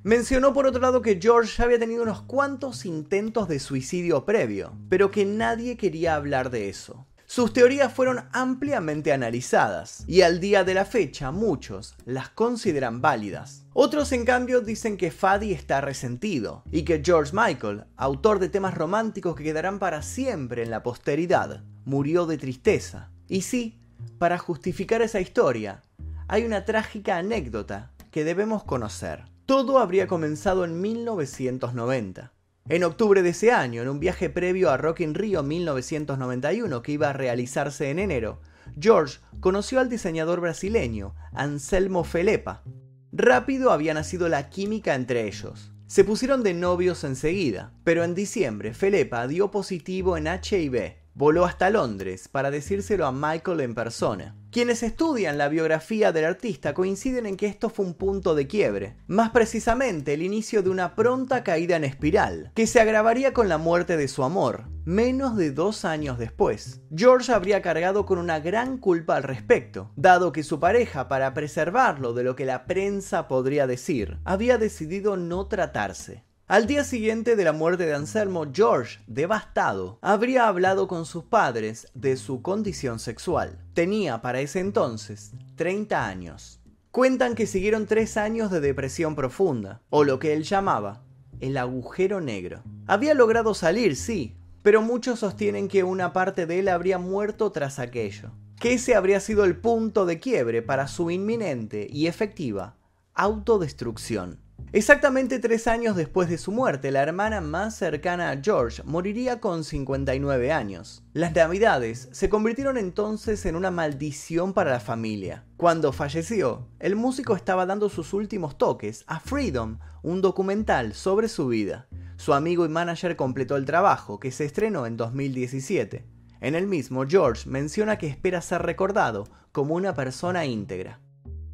Mencionó 0.03 0.53
por 0.55 0.67
otro 0.67 0.81
lado 0.81 1.03
que 1.03 1.19
George 1.21 1.63
había 1.63 1.79
tenido 1.79 2.03
unos 2.03 2.23
cuantos 2.23 2.87
intentos 2.87 3.49
de 3.49 3.61
suicidio 3.61 4.25
previo, 4.25 4.73
pero 4.89 5.11
que 5.11 5.27
nadie 5.27 5.77
quería 5.77 6.15
hablar 6.15 6.51
de 6.51 6.69
eso. 6.69 7.07
Sus 7.27 7.53
teorías 7.53 7.93
fueron 7.93 8.25
ampliamente 8.33 9.13
analizadas 9.13 10.03
y 10.09 10.23
al 10.23 10.41
día 10.41 10.65
de 10.65 10.75
la 10.75 10.85
fecha 10.85 11.31
muchos 11.31 11.95
las 12.05 12.29
consideran 12.31 13.01
válidas. 13.01 13.67
Otros 13.73 14.11
en 14.11 14.25
cambio 14.25 14.63
dicen 14.63 14.97
que 14.97 15.13
Fadi 15.13 15.53
está 15.53 15.81
resentido 15.81 16.65
y 16.73 16.83
que 16.83 17.03
George 17.05 17.31
Michael, 17.33 17.85
autor 17.97 18.41
de 18.41 18.49
temas 18.49 18.75
románticos 18.75 19.37
que 19.37 19.45
quedarán 19.45 19.79
para 19.79 20.03
siempre 20.03 20.65
en 20.65 20.71
la 20.71 20.83
posteridad, 20.83 21.63
murió 21.85 22.27
de 22.27 22.39
tristeza. 22.39 23.11
Y 23.29 23.43
sí, 23.43 23.81
para 24.19 24.39
justificar 24.39 25.03
esa 25.03 25.21
historia, 25.21 25.83
hay 26.29 26.45
una 26.45 26.65
trágica 26.65 27.17
anécdota 27.17 27.93
que 28.11 28.25
debemos 28.25 28.65
conocer. 28.65 29.25
Todo 29.47 29.79
habría 29.79 30.07
comenzado 30.07 30.65
en 30.65 30.81
1990. 30.81 32.33
En 32.69 32.85
octubre 32.85 33.23
de 33.23 33.31
ese 33.31 33.51
año, 33.51 33.83
en 33.83 33.89
un 33.89 33.99
viaje 33.99 34.31
previo 34.31 34.71
a 34.71 34.77
Rock 34.77 35.01
in 35.01 35.15
Rio 35.15 35.43
1991 35.43 36.83
que 36.83 36.93
iba 36.93 37.11
a 37.11 37.13
realizarse 37.13 37.91
en 37.91 37.99
enero, 37.99 38.41
George 38.79 39.19
conoció 39.41 39.81
al 39.81 39.89
diseñador 39.89 40.41
brasileño 40.41 41.15
Anselmo 41.33 42.05
Felepa. 42.05 42.63
Rápido 43.11 43.73
había 43.73 43.95
nacido 43.95 44.29
la 44.29 44.51
química 44.51 44.95
entre 44.95 45.27
ellos. 45.27 45.73
Se 45.87 46.05
pusieron 46.05 46.45
de 46.45 46.55
novios 46.55 47.03
enseguida, 47.03 47.73
pero 47.83 48.05
en 48.05 48.15
diciembre 48.15 48.73
Felepa 48.75 49.27
dio 49.27 49.51
positivo 49.51 50.17
en 50.17 50.29
HIV 50.29 51.00
voló 51.15 51.45
hasta 51.45 51.71
Londres 51.71 52.29
para 52.29 52.51
decírselo 52.51 53.07
a 53.07 53.13
Michael 53.13 53.61
en 53.61 53.75
persona. 53.75 54.37
Quienes 54.51 54.83
estudian 54.83 55.39
la 55.39 55.49
biografía 55.49 56.11
del 56.11 56.25
artista 56.25 56.75
coinciden 56.75 57.27
en 57.27 57.37
que 57.37 57.47
esto 57.47 57.71
fue 57.71 57.87
un 57.87 57.95
punto 57.95 58.35
de 58.35 58.49
quiebre, 58.49 58.97
más 59.07 59.31
precisamente 59.31 60.15
el 60.15 60.23
inicio 60.23 60.63
de 60.63 60.71
una 60.71 60.97
pronta 60.97 61.45
caída 61.45 61.77
en 61.77 61.85
espiral, 61.85 62.51
que 62.55 62.67
se 62.67 62.81
agravaría 62.81 63.33
con 63.33 63.49
la 63.49 63.59
muerte 63.59 63.97
de 63.97 64.09
su 64.09 64.25
amor, 64.25 64.65
menos 64.85 65.37
de 65.37 65.53
dos 65.53 65.85
años 65.85 66.19
después. 66.19 66.81
George 66.95 67.33
habría 67.33 67.63
cargado 67.63 68.07
con 68.07 68.19
una 68.19 68.41
gran 68.41 68.79
culpa 68.79 69.17
al 69.17 69.23
respecto, 69.23 69.93
dado 69.95 70.33
que 70.33 70.43
su 70.43 70.59
pareja, 70.59 71.07
para 71.07 71.33
preservarlo 71.33 72.13
de 72.13 72.25
lo 72.25 72.35
que 72.35 72.45
la 72.45 72.67
prensa 72.67 73.29
podría 73.29 73.69
decir, 73.69 74.19
había 74.25 74.59
decidido 74.59 75.17
no 75.17 75.47
tratarse. 75.47 76.25
Al 76.51 76.67
día 76.67 76.83
siguiente 76.83 77.37
de 77.37 77.45
la 77.45 77.53
muerte 77.53 77.87
de 77.87 77.95
Anselmo, 77.95 78.45
George, 78.53 78.99
devastado, 79.07 80.01
habría 80.03 80.49
hablado 80.49 80.89
con 80.89 81.07
sus 81.07 81.23
padres 81.23 81.87
de 81.95 82.17
su 82.17 82.43
condición 82.43 82.99
sexual. 82.99 83.57
Tenía 83.73 84.21
para 84.21 84.41
ese 84.41 84.59
entonces 84.59 85.31
30 85.55 86.05
años. 86.05 86.59
Cuentan 86.91 87.37
que 87.37 87.47
siguieron 87.47 87.87
tres 87.87 88.17
años 88.17 88.51
de 88.51 88.59
depresión 88.59 89.15
profunda, 89.15 89.81
o 89.91 90.03
lo 90.03 90.19
que 90.19 90.33
él 90.33 90.43
llamaba 90.43 91.05
el 91.39 91.57
agujero 91.57 92.21
negro. 92.21 92.65
Había 92.89 93.15
logrado 93.15 93.55
salir, 93.55 93.95
sí, 93.95 94.35
pero 94.65 94.83
muchos 94.83 95.21
sostienen 95.21 95.69
que 95.69 95.85
una 95.85 96.13
parte 96.13 96.47
de 96.47 96.59
él 96.59 96.69
habría 96.69 96.99
muerto 96.99 97.53
tras 97.53 97.79
aquello, 97.79 98.33
que 98.59 98.73
ese 98.73 98.97
habría 98.97 99.21
sido 99.21 99.45
el 99.45 99.57
punto 99.57 100.05
de 100.05 100.19
quiebre 100.19 100.63
para 100.63 100.89
su 100.89 101.13
inminente 101.13 101.87
y 101.89 102.09
efectiva 102.09 102.75
autodestrucción. 103.15 104.39
Exactamente 104.73 105.41
tres 105.41 105.67
años 105.67 105.97
después 105.97 106.29
de 106.29 106.39
su 106.39 106.53
muerte, 106.53 106.93
la 106.93 107.03
hermana 107.03 107.41
más 107.41 107.75
cercana 107.75 108.31
a 108.31 108.41
George 108.41 108.85
moriría 108.85 109.41
con 109.41 109.65
59 109.65 110.53
años. 110.53 111.03
Las 111.13 111.35
navidades 111.35 112.09
se 112.13 112.29
convirtieron 112.29 112.79
entonces 112.79 113.45
en 113.47 113.57
una 113.57 113.73
maldición 113.73 114.53
para 114.53 114.71
la 114.71 114.79
familia. 114.79 115.45
Cuando 115.57 115.93
falleció, 115.93 116.69
el 116.79 116.95
músico 116.95 117.35
estaba 117.35 117.67
dando 117.67 117.89
sus 117.89 118.13
últimos 118.13 118.59
toques 118.59 119.03
a 119.09 119.19
Freedom, 119.19 119.81
un 120.05 120.21
documental 120.21 120.95
sobre 120.95 121.27
su 121.27 121.49
vida. 121.49 121.89
Su 122.17 122.33
amigo 122.33 122.65
y 122.65 122.69
manager 122.69 123.17
completó 123.17 123.57
el 123.57 123.65
trabajo, 123.65 124.21
que 124.21 124.31
se 124.31 124.45
estrenó 124.45 124.87
en 124.87 124.97
2017. 124.97 126.07
En 126.41 126.55
el 126.55 126.69
mismo, 126.69 127.07
George 127.09 127.49
menciona 127.49 127.99
que 127.99 128.07
espera 128.07 128.41
ser 128.41 128.63
recordado 128.63 129.27
como 129.51 129.75
una 129.75 129.95
persona 129.95 130.47
íntegra. 130.47 131.01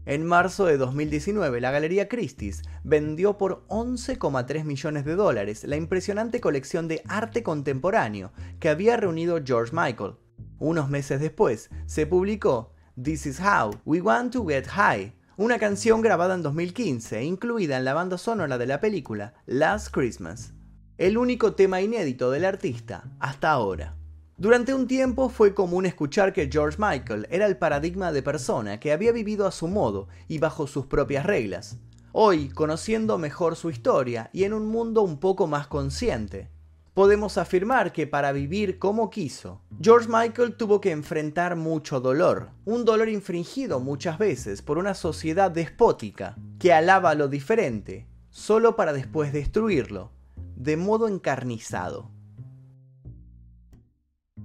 En 0.06 0.24
marzo 0.24 0.66
de 0.66 0.78
2019, 0.78 1.60
la 1.60 1.72
Galería 1.72 2.08
Christie's 2.08 2.62
vendió 2.84 3.36
por 3.38 3.66
11,3 3.66 4.62
millones 4.62 5.04
de 5.04 5.16
dólares 5.16 5.64
la 5.64 5.74
impresionante 5.74 6.40
colección 6.40 6.86
de 6.86 7.02
arte 7.08 7.42
contemporáneo 7.42 8.30
que 8.60 8.68
había 8.68 8.96
reunido 8.96 9.40
George 9.44 9.72
Michael. 9.74 10.12
Unos 10.60 10.88
meses 10.88 11.20
después, 11.20 11.70
se 11.86 12.06
publicó 12.06 12.72
This 13.02 13.26
is 13.26 13.40
How 13.40 13.80
We 13.84 14.00
Want 14.00 14.32
to 14.34 14.46
Get 14.46 14.68
High, 14.68 15.12
una 15.36 15.58
canción 15.58 16.02
grabada 16.02 16.36
en 16.36 16.44
2015 16.44 17.18
e 17.18 17.24
incluida 17.24 17.76
en 17.76 17.84
la 17.84 17.94
banda 17.94 18.16
sonora 18.16 18.58
de 18.58 18.66
la 18.66 18.80
película 18.80 19.34
Last 19.46 19.92
Christmas, 19.92 20.54
el 20.98 21.18
único 21.18 21.54
tema 21.54 21.80
inédito 21.80 22.30
del 22.30 22.44
artista 22.44 23.10
hasta 23.18 23.50
ahora. 23.50 23.96
Durante 24.38 24.74
un 24.74 24.86
tiempo 24.86 25.30
fue 25.30 25.54
común 25.54 25.86
escuchar 25.86 26.34
que 26.34 26.50
George 26.52 26.76
Michael 26.78 27.26
era 27.30 27.46
el 27.46 27.56
paradigma 27.56 28.12
de 28.12 28.22
persona 28.22 28.78
que 28.78 28.92
había 28.92 29.10
vivido 29.10 29.46
a 29.46 29.50
su 29.50 29.66
modo 29.66 30.08
y 30.28 30.36
bajo 30.36 30.66
sus 30.66 30.84
propias 30.84 31.24
reglas. 31.24 31.78
Hoy, 32.12 32.50
conociendo 32.50 33.16
mejor 33.16 33.56
su 33.56 33.70
historia 33.70 34.28
y 34.34 34.44
en 34.44 34.52
un 34.52 34.66
mundo 34.66 35.00
un 35.00 35.20
poco 35.20 35.46
más 35.46 35.68
consciente, 35.68 36.50
podemos 36.92 37.38
afirmar 37.38 37.92
que 37.92 38.06
para 38.06 38.32
vivir 38.32 38.78
como 38.78 39.08
quiso, 39.08 39.62
George 39.80 40.08
Michael 40.10 40.56
tuvo 40.58 40.82
que 40.82 40.90
enfrentar 40.90 41.56
mucho 41.56 42.00
dolor, 42.00 42.50
un 42.66 42.84
dolor 42.84 43.08
infringido 43.08 43.80
muchas 43.80 44.18
veces 44.18 44.60
por 44.60 44.76
una 44.76 44.92
sociedad 44.92 45.50
despótica 45.50 46.36
que 46.58 46.74
alaba 46.74 47.14
lo 47.14 47.28
diferente, 47.28 48.06
solo 48.28 48.76
para 48.76 48.92
después 48.92 49.32
destruirlo, 49.32 50.10
de 50.56 50.76
modo 50.76 51.08
encarnizado. 51.08 52.10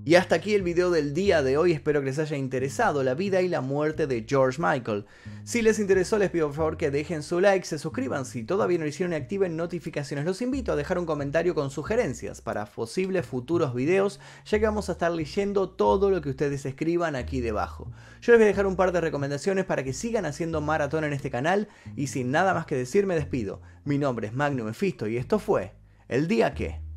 Y 0.03 0.15
hasta 0.15 0.33
aquí 0.33 0.55
el 0.55 0.63
video 0.63 0.89
del 0.89 1.13
día 1.13 1.43
de 1.43 1.57
hoy, 1.57 1.73
espero 1.73 1.99
que 1.99 2.07
les 2.07 2.17
haya 2.17 2.35
interesado 2.35 3.03
la 3.03 3.13
vida 3.13 3.39
y 3.43 3.47
la 3.47 3.61
muerte 3.61 4.07
de 4.07 4.25
George 4.27 4.59
Michael. 4.59 5.05
Si 5.43 5.61
les 5.61 5.77
interesó 5.77 6.17
les 6.17 6.31
pido 6.31 6.47
por 6.47 6.55
favor 6.55 6.77
que 6.77 6.89
dejen 6.89 7.21
su 7.21 7.39
like, 7.39 7.67
se 7.67 7.77
suscriban 7.77 8.25
si 8.25 8.43
todavía 8.43 8.79
no 8.79 8.85
lo 8.85 8.89
hicieron 8.89 9.13
y 9.13 9.17
activen 9.17 9.55
notificaciones. 9.55 10.25
Los 10.25 10.41
invito 10.41 10.71
a 10.71 10.75
dejar 10.75 10.97
un 10.97 11.05
comentario 11.05 11.53
con 11.53 11.69
sugerencias 11.69 12.41
para 12.41 12.65
posibles 12.65 13.27
futuros 13.27 13.75
videos, 13.75 14.19
ya 14.43 14.57
que 14.57 14.65
vamos 14.65 14.89
a 14.89 14.93
estar 14.93 15.11
leyendo 15.11 15.69
todo 15.69 16.09
lo 16.09 16.19
que 16.21 16.29
ustedes 16.29 16.65
escriban 16.65 17.15
aquí 17.15 17.39
debajo. 17.39 17.91
Yo 18.21 18.31
les 18.31 18.39
voy 18.39 18.45
a 18.45 18.47
dejar 18.47 18.65
un 18.65 18.77
par 18.77 18.93
de 18.93 19.01
recomendaciones 19.01 19.65
para 19.65 19.83
que 19.83 19.93
sigan 19.93 20.25
haciendo 20.25 20.61
maratón 20.61 21.03
en 21.03 21.13
este 21.13 21.29
canal 21.29 21.67
y 21.95 22.07
sin 22.07 22.31
nada 22.31 22.55
más 22.55 22.65
que 22.65 22.75
decir 22.75 23.05
me 23.05 23.13
despido. 23.13 23.61
Mi 23.85 23.99
nombre 23.99 24.25
es 24.25 24.33
Magnum 24.33 24.65
Mephisto 24.65 25.05
y 25.05 25.17
esto 25.17 25.37
fue 25.37 25.73
El 26.07 26.27
Día 26.27 26.55
Que... 26.55 26.90